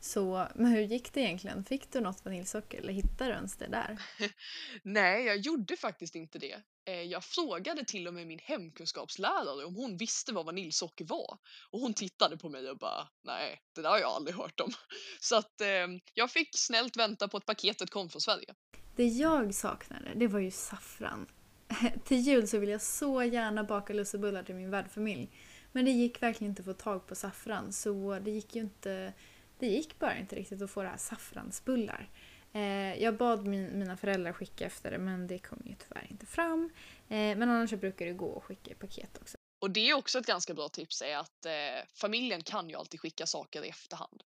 Så, 0.00 0.48
men 0.54 0.66
hur 0.66 0.80
gick 0.80 1.12
det 1.12 1.20
egentligen? 1.20 1.64
Fick 1.64 1.92
du 1.92 2.00
något 2.00 2.24
vaniljsocker 2.24 2.78
eller 2.78 2.92
hittade 2.92 3.30
du 3.30 3.36
ens 3.36 3.56
det 3.56 3.66
där? 3.66 3.98
Nej, 4.82 5.24
jag 5.24 5.36
gjorde 5.36 5.76
faktiskt 5.76 6.14
inte 6.14 6.38
det. 6.38 6.62
Eh, 6.86 7.02
jag 7.02 7.24
frågade 7.24 7.84
till 7.84 8.08
och 8.08 8.14
med 8.14 8.26
min 8.26 8.38
hemkunskapslärare 8.38 9.64
om 9.64 9.74
hon 9.74 9.96
visste 9.96 10.32
vad 10.32 10.46
vaniljsocker 10.46 11.04
var. 11.04 11.38
Och 11.70 11.80
hon 11.80 11.94
tittade 11.94 12.36
på 12.36 12.48
mig 12.48 12.70
och 12.70 12.78
bara, 12.78 13.08
nej, 13.24 13.60
det 13.74 13.82
där 13.82 13.90
har 13.90 13.98
jag 13.98 14.10
aldrig 14.10 14.36
hört 14.36 14.60
om. 14.60 14.72
Så 15.20 15.36
att 15.36 15.60
eh, 15.60 15.86
jag 16.14 16.30
fick 16.30 16.48
snällt 16.52 16.96
vänta 16.96 17.28
på 17.28 17.36
att 17.36 17.46
paketet 17.46 17.90
kom 17.90 18.08
från 18.08 18.20
Sverige. 18.20 18.54
Det 18.96 19.06
jag 19.06 19.54
saknade, 19.54 20.12
det 20.16 20.26
var 20.26 20.40
ju 20.40 20.50
saffran. 20.50 21.26
till 22.04 22.20
jul 22.20 22.48
så 22.48 22.58
vill 22.58 22.68
jag 22.68 22.82
så 22.82 23.22
gärna 23.22 23.64
baka 23.64 23.92
lussebullar 23.92 24.42
till 24.42 24.54
min 24.54 24.70
värdfamilj. 24.70 25.30
Men 25.72 25.84
det 25.84 25.90
gick 25.90 26.22
verkligen 26.22 26.50
inte 26.50 26.62
att 26.62 26.66
få 26.66 26.72
tag 26.72 27.06
på 27.06 27.14
saffran 27.14 27.72
så 27.72 28.18
det 28.18 28.30
gick 28.30 28.54
ju 28.54 28.60
inte 28.60 29.12
det 29.58 29.66
gick 29.66 29.98
bara 29.98 30.18
inte 30.18 30.36
riktigt 30.36 30.62
att 30.62 30.70
få 30.70 30.82
det 30.82 30.88
här 30.88 30.96
saffransbullar. 30.96 32.10
Eh, 32.56 33.02
jag 33.02 33.16
bad 33.16 33.46
min, 33.46 33.78
mina 33.78 33.96
föräldrar 33.96 34.32
skicka 34.32 34.66
efter 34.66 34.90
det 34.90 34.98
men 34.98 35.26
det 35.26 35.38
kom 35.38 35.62
ju 35.64 35.74
tyvärr 35.74 36.06
inte 36.10 36.26
fram. 36.26 36.70
Eh, 37.08 37.16
men 37.16 37.42
annars 37.42 37.70
så 37.70 37.76
brukar 37.76 38.06
det 38.06 38.12
gå 38.12 38.36
att 38.38 38.44
skicka 38.44 38.70
i 38.70 38.74
paket 38.74 39.18
också. 39.20 39.36
Och 39.58 39.70
det 39.70 39.90
är 39.90 39.94
också 39.94 40.18
ett 40.18 40.26
ganska 40.26 40.54
bra 40.54 40.68
tips 40.68 41.02
är 41.02 41.16
att 41.16 41.46
eh, 41.46 41.88
familjen 41.94 42.42
kan 42.42 42.68
ju 42.68 42.76
alltid 42.76 43.00
skicka 43.00 43.26
saker 43.26 43.64
i 43.64 43.68
efterhand. 43.68 44.22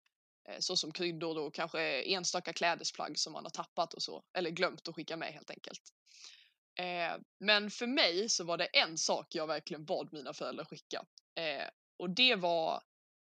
Eh, 0.49 0.55
så 0.59 0.77
som 0.77 0.91
kryddor 0.91 1.37
och 1.37 1.53
kanske 1.53 2.01
enstaka 2.01 2.53
klädesplagg 2.53 3.19
som 3.19 3.33
man 3.33 3.43
har 3.43 3.49
tappat 3.49 3.93
och 3.93 4.01
så. 4.01 4.23
Eller 4.33 4.49
glömt 4.49 4.87
att 4.87 4.95
skicka 4.95 5.17
med 5.17 5.33
helt 5.33 5.49
enkelt. 5.49 5.81
Eh, 6.79 7.21
men 7.39 7.71
för 7.71 7.87
mig 7.87 8.29
så 8.29 8.43
var 8.43 8.57
det 8.57 8.65
en 8.65 8.97
sak 8.97 9.35
jag 9.35 9.47
verkligen 9.47 9.85
bad 9.85 10.13
mina 10.13 10.33
föräldrar 10.33 10.65
skicka. 10.65 11.05
Eh, 11.35 11.67
och 11.97 12.09
det 12.09 12.35
var 12.35 12.83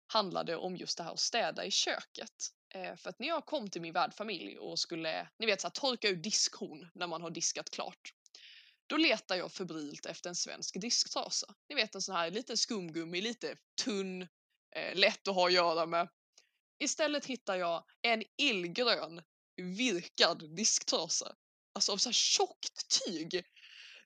handlade 0.06 0.56
om 0.56 0.76
just 0.76 0.98
det 0.98 1.04
här 1.04 1.12
att 1.12 1.20
städa 1.20 1.64
i 1.64 1.70
köket. 1.70 2.57
Eh, 2.74 2.96
för 2.96 3.10
att 3.10 3.18
när 3.18 3.28
jag 3.28 3.46
kom 3.46 3.70
till 3.70 3.82
min 3.82 3.92
värdfamilj 3.92 4.58
och 4.58 4.78
skulle, 4.78 5.28
ni 5.38 5.46
vet 5.46 5.60
så 5.60 5.66
här, 5.66 5.72
torka 5.72 6.08
ur 6.08 6.16
diskhon 6.16 6.88
när 6.94 7.06
man 7.06 7.22
har 7.22 7.30
diskat 7.30 7.70
klart. 7.70 8.12
Då 8.86 8.96
letar 8.96 9.36
jag 9.36 9.52
febrilt 9.52 10.06
efter 10.06 10.30
en 10.30 10.36
svensk 10.36 10.80
disktrasa. 10.80 11.54
Ni 11.68 11.74
vet 11.74 11.94
en 11.94 12.02
sån 12.02 12.14
här 12.14 12.30
liten 12.30 12.56
skumgummi, 12.56 13.20
lite 13.20 13.56
tunn, 13.84 14.22
eh, 14.76 14.94
lätt 14.94 15.28
att 15.28 15.34
ha 15.34 15.46
att 15.46 15.52
göra 15.52 15.86
med. 15.86 16.08
Istället 16.78 17.26
hittar 17.26 17.56
jag 17.56 17.84
en 18.02 18.22
illgrön 18.36 19.22
virkad 19.56 20.56
disktrasa. 20.56 21.36
Alltså 21.72 21.92
av 21.92 21.96
så 21.96 22.08
här 22.08 22.14
tjockt 22.14 23.04
tyg. 23.04 23.44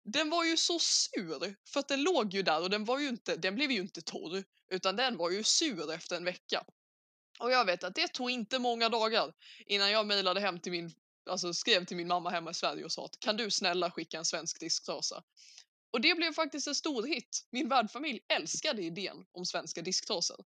Den 0.04 0.30
var 0.30 0.44
ju 0.44 0.56
så 0.56 0.78
sur 0.78 1.56
för 1.68 1.80
att 1.80 1.88
den 1.88 2.02
låg 2.02 2.34
ju 2.34 2.42
där 2.42 2.62
och 2.62 2.70
den 2.70 2.84
var 2.84 2.98
ju 2.98 3.08
inte, 3.08 3.36
den 3.36 3.54
blev 3.54 3.70
ju 3.70 3.80
inte 3.80 4.02
torr 4.02 4.44
utan 4.68 4.96
den 4.96 5.16
var 5.16 5.30
ju 5.30 5.44
sur 5.44 5.92
efter 5.92 6.16
en 6.16 6.24
vecka. 6.24 6.64
Och 7.38 7.50
jag 7.50 7.64
vet 7.64 7.84
att 7.84 7.94
det 7.94 8.08
tog 8.08 8.30
inte 8.30 8.58
många 8.58 8.88
dagar 8.88 9.32
innan 9.66 9.90
jag 9.90 10.06
mejlade 10.06 10.40
hem 10.40 10.60
till 10.60 10.72
min, 10.72 10.92
alltså 11.30 11.54
skrev 11.54 11.84
till 11.84 11.96
min 11.96 12.08
mamma 12.08 12.30
hemma 12.30 12.50
i 12.50 12.54
Sverige 12.54 12.84
och 12.84 12.92
sa 12.92 13.04
att 13.04 13.20
kan 13.20 13.36
du 13.36 13.50
snälla 13.50 13.90
skicka 13.90 14.18
en 14.18 14.24
svensk 14.24 14.60
disktrasa? 14.60 15.22
Och 15.92 16.00
det 16.00 16.14
blev 16.14 16.32
faktiskt 16.32 16.66
en 16.66 16.74
stor 16.74 17.02
hit. 17.02 17.46
Min 17.50 17.68
värdfamilj 17.68 18.20
älskade 18.28 18.82
idén 18.82 19.24
om 19.32 19.46
svenska 19.46 19.82
disktrasor. 19.82 20.44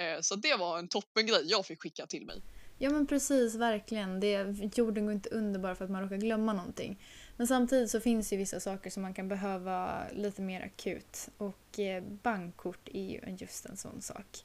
Eh, 0.00 0.20
så 0.20 0.34
det 0.34 0.54
var 0.54 0.78
en 0.78 0.88
toppengrej 0.88 1.42
jag 1.44 1.66
fick 1.66 1.82
skicka 1.82 2.06
till 2.06 2.26
mig. 2.26 2.42
Ja 2.78 2.90
men 2.90 3.06
precis, 3.06 3.54
verkligen. 3.54 4.20
Det, 4.20 4.46
jorden 4.76 5.04
går 5.04 5.14
inte 5.14 5.28
under 5.28 5.60
bara 5.60 5.74
för 5.74 5.84
att 5.84 5.90
man 5.90 6.02
råkar 6.02 6.16
glömma 6.16 6.52
någonting. 6.52 7.02
Men 7.36 7.46
samtidigt 7.46 7.90
så 7.90 8.00
finns 8.00 8.28
det 8.28 8.36
vissa 8.36 8.60
saker 8.60 8.90
som 8.90 9.02
man 9.02 9.14
kan 9.14 9.28
behöva 9.28 10.08
lite 10.12 10.42
mer 10.42 10.60
akut. 10.60 11.28
Och 11.38 11.78
eh, 11.78 12.02
bankkort 12.22 12.88
är 12.88 13.02
ju 13.02 13.36
just 13.38 13.66
en 13.66 13.76
sån 13.76 14.02
sak. 14.02 14.44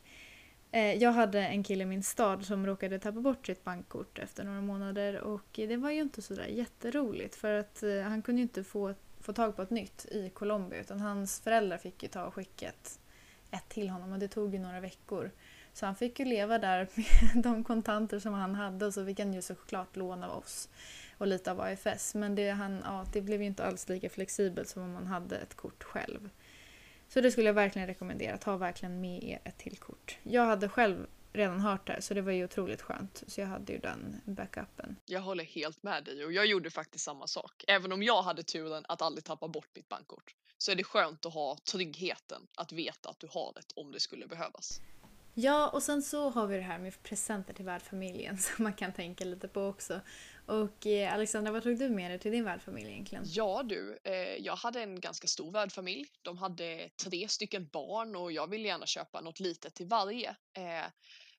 Eh, 0.71 0.93
jag 0.93 1.11
hade 1.11 1.39
en 1.39 1.63
kille 1.63 1.83
i 1.83 1.87
min 1.87 2.03
stad 2.03 2.45
som 2.45 2.65
råkade 2.65 2.99
tappa 2.99 3.19
bort 3.19 3.45
sitt 3.45 3.63
bankkort 3.63 4.19
efter 4.19 4.43
några 4.43 4.61
månader 4.61 5.21
och 5.21 5.47
det 5.53 5.77
var 5.77 5.91
ju 5.91 6.01
inte 6.01 6.21
sådär 6.21 6.47
jätteroligt 6.47 7.35
för 7.35 7.53
att 7.53 7.83
eh, 7.83 8.01
han 8.01 8.21
kunde 8.21 8.39
ju 8.39 8.43
inte 8.43 8.63
få, 8.63 8.93
få 9.19 9.33
tag 9.33 9.55
på 9.55 9.61
ett 9.61 9.69
nytt 9.69 10.05
i 10.05 10.29
Colombia 10.29 10.79
utan 10.79 10.99
hans 10.99 11.41
föräldrar 11.41 11.77
fick 11.77 12.03
ju 12.03 12.09
ta 12.09 12.25
och 12.25 12.33
skicka 12.33 12.67
ett, 12.67 12.99
ett 13.51 13.69
till 13.69 13.89
honom 13.89 14.11
och 14.11 14.19
det 14.19 14.27
tog 14.27 14.53
ju 14.53 14.59
några 14.59 14.79
veckor. 14.79 15.31
Så 15.73 15.85
han 15.85 15.95
fick 15.95 16.19
ju 16.19 16.25
leva 16.25 16.59
där 16.59 16.87
med 16.95 17.43
de 17.43 17.63
kontanter 17.63 18.19
som 18.19 18.33
han 18.33 18.55
hade 18.55 18.85
och 18.85 18.93
så 18.93 19.05
fick 19.05 19.19
han 19.19 19.33
ju 19.33 19.41
såklart 19.41 19.95
låna 19.95 20.29
av 20.29 20.37
oss 20.37 20.69
och 21.17 21.27
lite 21.27 21.51
av 21.51 21.61
AFS. 21.61 22.15
Men 22.15 22.35
det, 22.35 22.49
han, 22.49 22.81
ja, 22.85 23.05
det 23.13 23.21
blev 23.21 23.41
ju 23.41 23.47
inte 23.47 23.65
alls 23.65 23.89
lika 23.89 24.09
flexibelt 24.09 24.69
som 24.69 24.81
om 24.81 24.93
man 24.93 25.07
hade 25.07 25.37
ett 25.37 25.55
kort 25.55 25.83
själv. 25.83 26.29
Så 27.09 27.21
det 27.21 27.31
skulle 27.31 27.47
jag 27.47 27.53
verkligen 27.53 27.87
rekommendera. 27.87 28.37
Ta 28.37 28.57
verkligen 28.57 29.01
med 29.01 29.23
er 29.23 29.39
ett 29.43 29.57
till 29.57 29.77
kort. 29.77 30.17
Jag 30.23 30.45
hade 30.45 30.69
själv 30.69 31.07
redan 31.33 31.59
hört 31.59 31.87
det 31.87 32.01
så 32.01 32.13
det 32.13 32.21
var 32.21 32.31
ju 32.31 32.43
otroligt 32.43 32.81
skönt. 32.81 33.23
Så 33.27 33.41
jag 33.41 33.47
hade 33.47 33.73
ju 33.73 33.79
den 33.79 34.21
backupen. 34.25 34.95
Jag 35.05 35.21
håller 35.21 35.43
helt 35.43 35.83
med 35.83 36.03
dig 36.03 36.25
och 36.25 36.33
jag 36.33 36.45
gjorde 36.45 36.69
faktiskt 36.69 37.05
samma 37.05 37.27
sak. 37.27 37.63
Även 37.67 37.91
om 37.91 38.03
jag 38.03 38.21
hade 38.21 38.43
turen 38.43 38.85
att 38.87 39.01
aldrig 39.01 39.23
tappa 39.23 39.47
bort 39.47 39.69
mitt 39.75 39.89
bankkort 39.89 40.35
så 40.57 40.71
är 40.71 40.75
det 40.75 40.83
skönt 40.83 41.25
att 41.25 41.33
ha 41.33 41.57
tryggheten 41.71 42.41
att 42.55 42.71
veta 42.71 43.09
att 43.09 43.19
du 43.19 43.27
har 43.31 43.53
det 43.55 43.81
om 43.81 43.91
det 43.91 43.99
skulle 43.99 44.27
behövas. 44.27 44.81
Ja, 45.33 45.69
och 45.69 45.83
sen 45.83 46.01
så 46.01 46.29
har 46.29 46.47
vi 46.47 46.55
det 46.55 46.61
här 46.61 46.79
med 46.79 47.03
presenter 47.03 47.53
till 47.53 47.65
värdfamiljen 47.65 48.37
som 48.37 48.63
man 48.63 48.73
kan 48.73 48.93
tänka 48.93 49.25
lite 49.25 49.47
på 49.47 49.61
också. 49.61 50.01
Och 50.49 50.87
eh, 50.87 51.13
Alexandra, 51.13 51.51
vad 51.51 51.63
tog 51.63 51.77
du 51.77 51.89
med 51.89 52.11
dig 52.11 52.19
till 52.19 52.31
din 52.31 52.43
värdfamilj 52.43 52.91
egentligen? 52.91 53.23
Ja 53.27 53.63
du, 53.63 53.99
eh, 54.03 54.13
jag 54.35 54.55
hade 54.55 54.81
en 54.81 54.99
ganska 54.99 55.27
stor 55.27 55.51
värdfamilj. 55.51 56.05
De 56.21 56.37
hade 56.37 56.89
tre 57.03 57.27
stycken 57.27 57.67
barn 57.67 58.15
och 58.15 58.31
jag 58.31 58.49
ville 58.49 58.67
gärna 58.67 58.85
köpa 58.85 59.21
något 59.21 59.39
litet 59.39 59.75
till 59.75 59.87
varje. 59.87 60.29
Eh, 60.29 60.91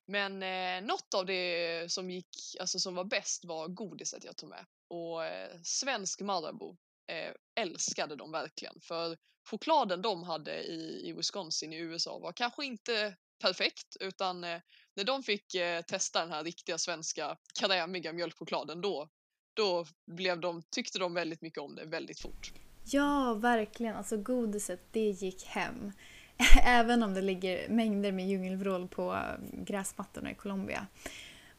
men 0.05 0.43
eh, 0.43 0.87
något 0.87 1.13
av 1.13 1.25
det 1.25 1.91
som 1.91 2.09
gick, 2.09 2.37
alltså 2.59 2.79
som 2.79 2.95
var 2.95 3.03
bäst 3.03 3.45
var 3.45 3.67
godiset 3.67 4.23
jag 4.23 4.37
tog 4.37 4.49
med. 4.49 4.65
Och 4.89 5.25
eh, 5.25 5.59
svensk 5.63 6.21
Marabou 6.21 6.77
eh, 7.07 7.63
älskade 7.63 8.15
de 8.15 8.31
verkligen. 8.31 8.75
För 8.81 9.17
chokladen 9.49 10.01
de 10.01 10.23
hade 10.23 10.63
i, 10.63 11.09
i 11.09 11.13
Wisconsin 11.13 11.73
i 11.73 11.77
USA 11.77 12.19
var 12.19 12.31
kanske 12.33 12.65
inte 12.65 13.15
perfekt 13.41 13.97
utan 13.99 14.43
eh, 14.43 14.61
när 14.95 15.03
de 15.03 15.23
fick 15.23 15.55
eh, 15.55 15.81
testa 15.81 16.19
den 16.19 16.31
här 16.31 16.43
riktiga 16.43 16.77
svenska 16.77 17.37
krämiga 17.59 18.13
mjölkchokladen 18.13 18.81
då, 18.81 19.09
då 19.53 19.85
blev 20.05 20.39
de, 20.39 20.63
tyckte 20.69 20.99
de 20.99 21.13
väldigt 21.13 21.41
mycket 21.41 21.59
om 21.59 21.75
det 21.75 21.85
väldigt 21.85 22.19
fort. 22.19 22.53
Ja, 22.83 23.33
verkligen. 23.33 23.95
Alltså 23.95 24.17
godiset, 24.17 24.81
det 24.91 25.09
gick 25.09 25.45
hem. 25.45 25.91
Även 26.63 27.03
om 27.03 27.13
det 27.13 27.21
ligger 27.21 27.69
mängder 27.69 28.11
med 28.11 28.27
djungelvrål 28.27 28.87
på 28.87 29.11
mm, 29.11 29.65
gräsmattorna 29.65 30.31
i 30.31 30.35
Colombia. 30.35 30.87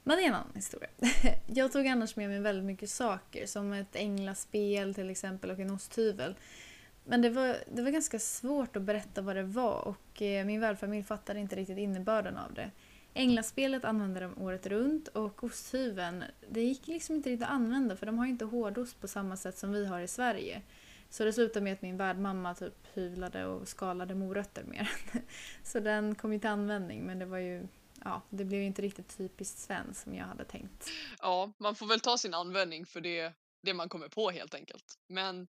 Men 0.02 0.16
det 0.16 0.22
är 0.22 0.28
en 0.28 0.34
annan 0.34 0.54
historia. 0.54 0.88
Jag 1.46 1.72
tog 1.72 1.86
annars 1.86 2.16
med 2.16 2.28
mig 2.28 2.40
väldigt 2.40 2.64
mycket 2.64 2.90
saker 2.90 3.46
som 3.46 3.72
ett 3.72 3.96
änglaspel 3.96 4.94
till 4.94 5.10
exempel 5.10 5.50
och 5.50 5.58
en 5.58 5.70
osthyvel. 5.70 6.34
Men 7.04 7.22
det 7.22 7.30
var, 7.30 7.56
det 7.74 7.82
var 7.82 7.90
ganska 7.90 8.18
svårt 8.18 8.76
att 8.76 8.82
berätta 8.82 9.22
vad 9.22 9.36
det 9.36 9.42
var 9.42 9.88
och 9.88 10.22
eh, 10.22 10.46
min 10.46 10.60
värdfamilj 10.60 11.04
fattade 11.04 11.40
inte 11.40 11.56
riktigt 11.56 11.78
innebörden 11.78 12.36
av 12.36 12.54
det. 12.54 12.70
Änglaspelet 13.14 13.84
använde 13.84 14.20
de 14.20 14.42
året 14.42 14.66
runt 14.66 15.08
och 15.08 15.44
osthyveln, 15.44 16.24
det 16.50 16.62
gick 16.62 16.86
liksom 16.86 17.14
inte 17.14 17.30
riktigt 17.30 17.44
att 17.44 17.54
använda 17.54 17.96
för 17.96 18.06
de 18.06 18.18
har 18.18 18.26
inte 18.26 18.44
hårdost 18.44 19.00
på 19.00 19.08
samma 19.08 19.36
sätt 19.36 19.58
som 19.58 19.72
vi 19.72 19.86
har 19.86 20.00
i 20.00 20.08
Sverige. 20.08 20.62
Så 21.10 21.24
det 21.24 21.32
slutade 21.32 21.64
med 21.64 21.72
att 21.72 21.82
min 21.82 21.96
värdmamma 21.96 22.54
typ 22.54 22.86
hyvlade 22.94 23.46
och 23.46 23.68
skalade 23.68 24.14
morötter 24.14 24.64
mer. 24.64 24.90
Så 25.64 25.80
den 25.80 26.14
kom 26.14 26.32
ju 26.32 26.38
till 26.38 26.50
användning 26.50 27.06
men 27.06 27.18
det 27.18 27.26
var 27.26 27.38
ju 27.38 27.68
ja, 28.04 28.22
det 28.30 28.44
blev 28.44 28.60
ju 28.60 28.66
inte 28.66 28.82
riktigt 28.82 29.16
typiskt 29.16 29.58
svenskt 29.58 30.02
som 30.02 30.14
jag 30.14 30.24
hade 30.24 30.44
tänkt. 30.44 30.90
Ja, 31.18 31.52
man 31.58 31.74
får 31.74 31.86
väl 31.86 32.00
ta 32.00 32.18
sin 32.18 32.34
användning 32.34 32.86
för 32.86 33.00
det, 33.00 33.32
det 33.62 33.74
man 33.74 33.88
kommer 33.88 34.08
på 34.08 34.30
helt 34.30 34.54
enkelt. 34.54 34.98
Men 35.08 35.48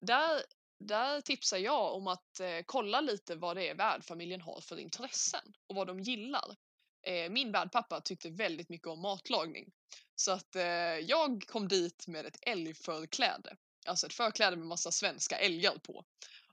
där 0.00 0.42
där 0.78 1.20
tipsar 1.20 1.58
jag 1.58 1.94
om 1.94 2.06
att 2.06 2.40
eh, 2.40 2.58
kolla 2.66 3.00
lite 3.00 3.34
vad 3.34 3.56
det 3.56 3.68
är 3.68 3.74
värdfamiljen 3.74 4.40
har 4.40 4.60
för 4.60 4.78
intressen 4.78 5.54
och 5.66 5.76
vad 5.76 5.86
de 5.86 6.00
gillar. 6.00 6.56
Eh, 7.02 7.30
min 7.30 7.52
värdpappa 7.52 8.00
tyckte 8.00 8.30
väldigt 8.30 8.68
mycket 8.68 8.88
om 8.88 9.00
matlagning. 9.00 9.72
Så 10.14 10.32
att 10.32 10.56
eh, 10.56 10.62
jag 11.02 11.44
kom 11.46 11.68
dit 11.68 12.06
med 12.06 12.26
ett 12.26 12.38
älgförkläde 12.42 13.56
alltså 13.86 14.06
ett 14.06 14.12
förkläde 14.12 14.56
med 14.56 14.66
massa 14.66 14.90
svenska 14.90 15.36
älgar 15.36 15.78
på. 15.86 16.04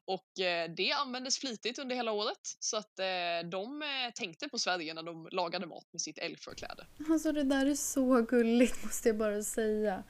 Och 0.06 0.40
eh, 0.40 0.70
det 0.72 0.92
användes 0.92 1.38
flitigt 1.38 1.80
under 1.80 1.96
hela 1.96 2.12
året 2.12 2.58
så 2.60 2.78
att 2.78 3.00
eh, 3.00 3.50
de 3.52 3.82
eh, 3.82 4.14
tänkte 4.16 4.50
på 4.50 4.60
Sverige 4.60 4.94
när 4.94 5.04
de 5.04 5.28
lagade 5.32 5.66
mat 5.66 5.88
med 5.92 6.02
sitt 6.02 6.18
älgförkläde. 6.18 6.88
Alltså 7.10 7.32
det 7.32 7.44
där 7.44 7.66
är 7.66 7.76
så 7.76 8.22
gulligt 8.22 8.84
måste 8.84 9.10
jag 9.10 9.18
bara 9.18 9.44
säga. 9.44 10.04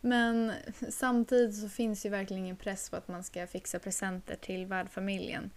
Men 0.00 0.52
samtidigt 0.90 1.60
så 1.60 1.68
finns 1.68 2.06
ju 2.06 2.10
verkligen 2.10 2.44
ingen 2.44 2.56
press 2.56 2.90
på 2.90 2.96
att 2.96 3.08
man 3.08 3.24
ska 3.24 3.46
fixa 3.46 3.78
presenter 3.78 4.36
till 4.36 4.66
värdfamiljen. 4.66 5.50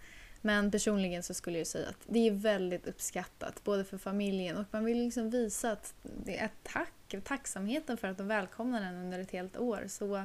Men 0.46 0.70
personligen 0.70 1.22
så 1.22 1.34
skulle 1.34 1.58
jag 1.58 1.66
säga 1.66 1.88
att 1.88 2.00
det 2.06 2.26
är 2.26 2.30
väldigt 2.30 2.86
uppskattat 2.86 3.64
både 3.64 3.84
för 3.84 3.98
familjen 3.98 4.56
och 4.56 4.64
man 4.70 4.84
vill 4.84 4.98
liksom 4.98 5.30
visa 5.30 5.72
att 5.72 5.94
det 6.24 6.38
är 6.38 6.50
tack, 6.62 7.14
tacksamheten 7.24 7.96
för 7.96 8.08
att 8.08 8.18
de 8.18 8.28
välkomnar 8.28 8.82
en 8.82 8.94
under 8.94 9.18
ett 9.18 9.30
helt 9.30 9.56
år. 9.56 9.84
Så 9.88 10.24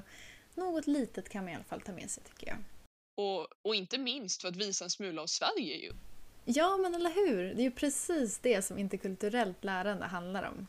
något 0.55 0.87
litet 0.87 1.29
kan 1.29 1.43
man 1.43 1.53
i 1.53 1.55
alla 1.55 1.63
fall 1.63 1.81
ta 1.81 1.91
med 1.91 2.09
sig 2.09 2.23
tycker 2.23 2.47
jag. 2.47 2.57
Och, 3.17 3.47
och 3.61 3.75
inte 3.75 3.97
minst 3.97 4.41
för 4.41 4.47
att 4.47 4.55
visa 4.55 4.83
en 4.83 4.89
smula 4.89 5.21
av 5.21 5.27
Sverige 5.27 5.75
ju. 5.75 5.91
Ja, 6.45 6.77
men 6.77 6.95
eller 6.95 7.11
hur? 7.11 7.43
Det 7.43 7.61
är 7.61 7.65
ju 7.65 7.71
precis 7.71 8.39
det 8.39 8.61
som 8.61 8.77
interkulturellt 8.77 9.63
lärande 9.63 10.05
handlar 10.05 10.43
om. 10.43 10.67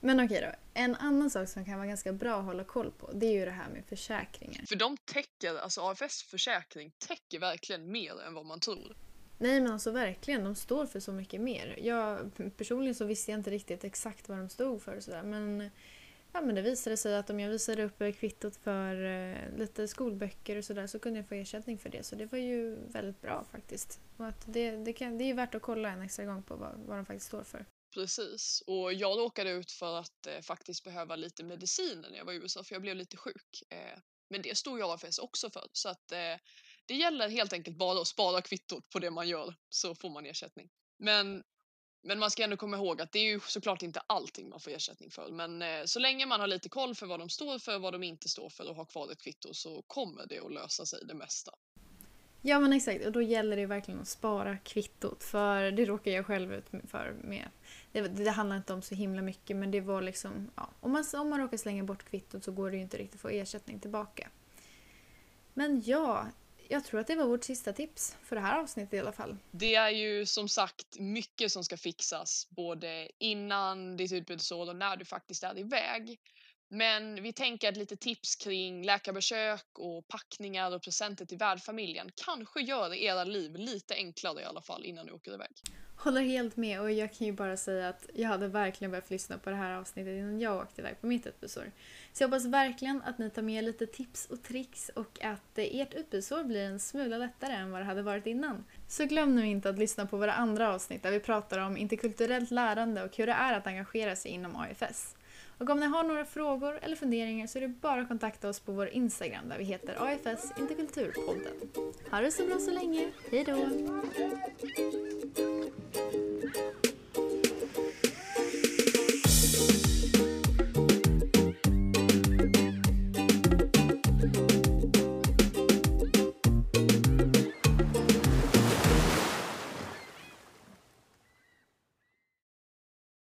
Men 0.00 0.20
okej 0.20 0.40
då, 0.40 0.80
en 0.80 0.94
annan 0.94 1.30
sak 1.30 1.48
som 1.48 1.64
kan 1.64 1.76
vara 1.76 1.86
ganska 1.86 2.12
bra 2.12 2.38
att 2.38 2.44
hålla 2.44 2.64
koll 2.64 2.90
på 2.90 3.12
det 3.12 3.26
är 3.26 3.32
ju 3.32 3.44
det 3.44 3.50
här 3.50 3.68
med 3.68 3.84
försäkringar. 3.84 4.64
För 4.68 4.76
de 4.76 4.96
täcker, 4.96 5.58
alltså 5.58 5.80
AFS 5.80 6.22
försäkring 6.22 6.92
täcker 6.98 7.38
verkligen 7.38 7.92
mer 7.92 8.22
än 8.26 8.34
vad 8.34 8.46
man 8.46 8.60
tror. 8.60 8.96
Nej 9.38 9.60
men 9.60 9.72
alltså 9.72 9.90
verkligen, 9.90 10.44
de 10.44 10.54
står 10.54 10.86
för 10.86 11.00
så 11.00 11.12
mycket 11.12 11.40
mer. 11.40 11.78
Jag, 11.82 12.30
personligen 12.56 12.94
så 12.94 13.04
visste 13.04 13.30
jag 13.30 13.40
inte 13.40 13.50
riktigt 13.50 13.84
exakt 13.84 14.28
vad 14.28 14.38
de 14.38 14.48
stod 14.48 14.82
för 14.82 14.96
och 14.96 15.02
sådär 15.02 15.22
men 15.22 15.70
Ja 16.32 16.40
men 16.40 16.54
det 16.54 16.62
visade 16.62 16.96
sig 16.96 17.16
att 17.16 17.30
om 17.30 17.40
jag 17.40 17.50
visade 17.50 17.84
upp 17.84 17.98
kvittot 18.18 18.56
för 18.56 19.04
eh, 19.04 19.36
lite 19.56 19.88
skolböcker 19.88 20.56
och 20.56 20.64
sådär 20.64 20.86
så 20.86 20.98
kunde 20.98 21.18
jag 21.18 21.28
få 21.28 21.34
ersättning 21.34 21.78
för 21.78 21.88
det. 21.88 22.02
Så 22.02 22.16
det 22.16 22.26
var 22.32 22.38
ju 22.38 22.76
väldigt 22.86 23.20
bra 23.20 23.44
faktiskt. 23.52 24.00
Och 24.16 24.26
att 24.26 24.44
det, 24.46 24.70
det, 24.70 24.92
kan, 24.92 25.18
det 25.18 25.24
är 25.24 25.34
värt 25.34 25.54
att 25.54 25.62
kolla 25.62 25.90
en 25.90 26.02
extra 26.02 26.24
gång 26.24 26.42
på 26.42 26.56
vad, 26.56 26.72
vad 26.86 26.98
de 26.98 27.04
faktiskt 27.04 27.26
står 27.26 27.42
för. 27.42 27.64
Precis, 27.98 28.62
och 28.66 28.92
jag 28.92 29.18
råkade 29.18 29.50
ut 29.50 29.72
för 29.72 29.96
att 29.96 30.26
eh, 30.26 30.40
faktiskt 30.40 30.84
behöva 30.84 31.16
lite 31.16 31.44
medicin 31.44 32.00
när 32.00 32.16
jag 32.18 32.24
var 32.24 32.32
i 32.32 32.36
USA 32.36 32.64
för 32.64 32.74
jag 32.74 32.82
blev 32.82 32.96
lite 32.96 33.16
sjuk. 33.16 33.62
Eh, 33.70 33.98
men 34.30 34.42
det 34.42 34.58
stod 34.58 34.78
ju 34.78 34.84
AFS 34.84 35.18
också 35.18 35.50
för 35.50 35.68
så 35.72 35.88
att 35.88 36.12
eh, 36.12 36.36
det 36.86 36.94
gäller 36.94 37.28
helt 37.28 37.52
enkelt 37.52 37.76
bara 37.76 38.00
att 38.00 38.08
spara 38.08 38.42
kvittot 38.42 38.88
på 38.90 38.98
det 38.98 39.10
man 39.10 39.28
gör 39.28 39.54
så 39.68 39.94
får 39.94 40.10
man 40.10 40.26
ersättning. 40.26 40.70
Men 40.98 41.44
men 42.02 42.18
man 42.18 42.30
ska 42.30 42.42
ändå 42.42 42.56
komma 42.56 42.76
ihåg 42.76 43.00
att 43.00 43.12
det 43.12 43.18
är 43.18 43.24
ju 43.24 43.40
såklart 43.40 43.82
inte 43.82 44.00
allting 44.00 44.48
man 44.48 44.60
får 44.60 44.70
ersättning 44.70 45.10
för. 45.10 45.30
Men 45.30 45.62
eh, 45.62 45.84
så 45.84 45.98
länge 45.98 46.26
man 46.26 46.40
har 46.40 46.46
lite 46.46 46.68
koll 46.68 46.94
för 46.94 47.06
vad 47.06 47.20
de 47.20 47.28
står 47.28 47.58
för 47.58 47.74
och 47.74 47.82
vad 47.82 47.94
de 47.94 48.02
inte 48.02 48.28
står 48.28 48.50
för 48.50 48.68
och 48.68 48.76
har 48.76 48.84
kvar 48.84 49.12
ett 49.12 49.22
kvitto 49.22 49.54
så 49.54 49.82
kommer 49.82 50.26
det 50.26 50.38
att 50.38 50.52
lösa 50.52 50.86
sig 50.86 51.06
det 51.06 51.14
mesta. 51.14 51.52
Ja 52.42 52.60
men 52.60 52.72
exakt 52.72 53.06
och 53.06 53.12
då 53.12 53.22
gäller 53.22 53.56
det 53.56 53.66
verkligen 53.66 54.00
att 54.00 54.08
spara 54.08 54.58
kvittot 54.58 55.24
för 55.24 55.70
det 55.70 55.84
råkar 55.84 56.10
jag 56.10 56.26
själv 56.26 56.54
ut 56.54 56.66
för 56.88 57.16
med. 57.24 57.48
Det, 57.92 58.00
det 58.00 58.30
handlar 58.30 58.56
inte 58.56 58.72
om 58.72 58.82
så 58.82 58.94
himla 58.94 59.22
mycket 59.22 59.56
men 59.56 59.70
det 59.70 59.80
var 59.80 60.02
liksom, 60.02 60.50
ja, 60.56 60.70
om 60.80 60.92
man, 60.92 61.04
om 61.14 61.30
man 61.30 61.40
råkar 61.40 61.56
slänga 61.56 61.84
bort 61.84 62.04
kvittot 62.04 62.44
så 62.44 62.52
går 62.52 62.70
det 62.70 62.76
ju 62.76 62.82
inte 62.82 62.96
riktigt 62.96 63.14
att 63.14 63.20
få 63.20 63.28
ersättning 63.28 63.80
tillbaka. 63.80 64.28
Men 65.54 65.82
ja, 65.86 66.26
jag 66.68 66.84
tror 66.84 67.00
att 67.00 67.06
det 67.06 67.16
var 67.16 67.26
vårt 67.26 67.44
sista 67.44 67.72
tips 67.72 68.16
för 68.22 68.36
det 68.36 68.42
här 68.42 68.58
avsnittet 68.58 68.94
i 68.94 68.98
alla 68.98 69.12
fall. 69.12 69.36
Det 69.50 69.74
är 69.74 69.90
ju 69.90 70.26
som 70.26 70.48
sagt 70.48 70.98
mycket 70.98 71.52
som 71.52 71.64
ska 71.64 71.76
fixas 71.76 72.46
både 72.50 73.08
innan 73.18 73.96
ditt 73.96 74.12
utbytesår 74.12 74.68
och 74.68 74.76
när 74.76 74.96
du 74.96 75.04
faktiskt 75.04 75.42
är 75.42 75.58
iväg. 75.58 76.18
Men 76.68 77.22
vi 77.22 77.32
tänker 77.32 77.68
att 77.68 77.76
lite 77.76 77.96
tips 77.96 78.36
kring 78.36 78.84
läkarbesök 78.84 79.66
och 79.78 80.08
packningar 80.08 80.74
och 80.74 80.82
presenter 80.82 81.24
till 81.24 81.38
värdfamiljen 81.38 82.10
kanske 82.26 82.60
gör 82.60 82.94
era 82.94 83.24
liv 83.24 83.56
lite 83.56 83.94
enklare 83.94 84.40
i 84.40 84.44
alla 84.44 84.60
fall 84.60 84.84
innan 84.84 85.06
ni 85.06 85.12
åker 85.12 85.34
iväg. 85.34 85.50
Håller 85.96 86.22
helt 86.22 86.56
med 86.56 86.80
och 86.80 86.92
jag 86.92 87.12
kan 87.12 87.26
ju 87.26 87.32
bara 87.32 87.56
säga 87.56 87.88
att 87.88 88.10
jag 88.14 88.28
hade 88.28 88.48
verkligen 88.48 88.90
behövt 88.90 89.10
lyssna 89.10 89.38
på 89.38 89.50
det 89.50 89.56
här 89.56 89.74
avsnittet 89.74 90.18
innan 90.18 90.40
jag 90.40 90.56
åkte 90.56 90.80
iväg 90.80 91.00
på 91.00 91.06
mitt 91.06 91.26
utbudsår. 91.26 91.72
Så 92.12 92.22
jag 92.22 92.28
hoppas 92.28 92.44
verkligen 92.44 93.02
att 93.02 93.18
ni 93.18 93.30
tar 93.30 93.42
med 93.42 93.64
lite 93.64 93.86
tips 93.86 94.26
och 94.26 94.42
tricks 94.42 94.88
och 94.94 95.24
att 95.24 95.58
eh, 95.58 95.80
ert 95.80 95.94
utbudsår 95.94 96.44
blir 96.44 96.64
en 96.64 96.80
smula 96.80 97.18
lättare 97.18 97.52
än 97.52 97.70
vad 97.70 97.80
det 97.80 97.84
hade 97.84 98.02
varit 98.02 98.26
innan. 98.26 98.64
Så 98.88 99.04
glöm 99.04 99.36
nu 99.36 99.46
inte 99.46 99.70
att 99.70 99.78
lyssna 99.78 100.06
på 100.06 100.16
våra 100.16 100.32
andra 100.32 100.74
avsnitt 100.74 101.02
där 101.02 101.10
vi 101.10 101.20
pratar 101.20 101.58
om 101.58 101.76
interkulturellt 101.76 102.50
lärande 102.50 103.02
och 103.02 103.16
hur 103.16 103.26
det 103.26 103.32
är 103.32 103.54
att 103.54 103.66
engagera 103.66 104.16
sig 104.16 104.30
inom 104.30 104.56
AFS. 104.56 105.14
Och 105.58 105.70
om 105.70 105.80
ni 105.80 105.86
har 105.86 106.04
några 106.04 106.24
frågor 106.24 106.78
eller 106.82 106.96
funderingar 106.96 107.46
så 107.46 107.58
är 107.58 107.62
det 107.62 107.68
bara 107.68 108.00
att 108.00 108.08
kontakta 108.08 108.48
oss 108.48 108.60
på 108.60 108.72
vår 108.72 108.88
Instagram 108.88 109.48
där 109.48 109.58
vi 109.58 109.64
heter 109.64 109.96
AFS 109.98 110.52
Interkulturpodden. 110.58 111.54
Ha 112.10 112.20
det 112.20 112.30
så 112.30 112.46
bra 112.46 112.58
så 112.58 112.70
länge, 112.70 113.10
hejdå! 113.30 113.56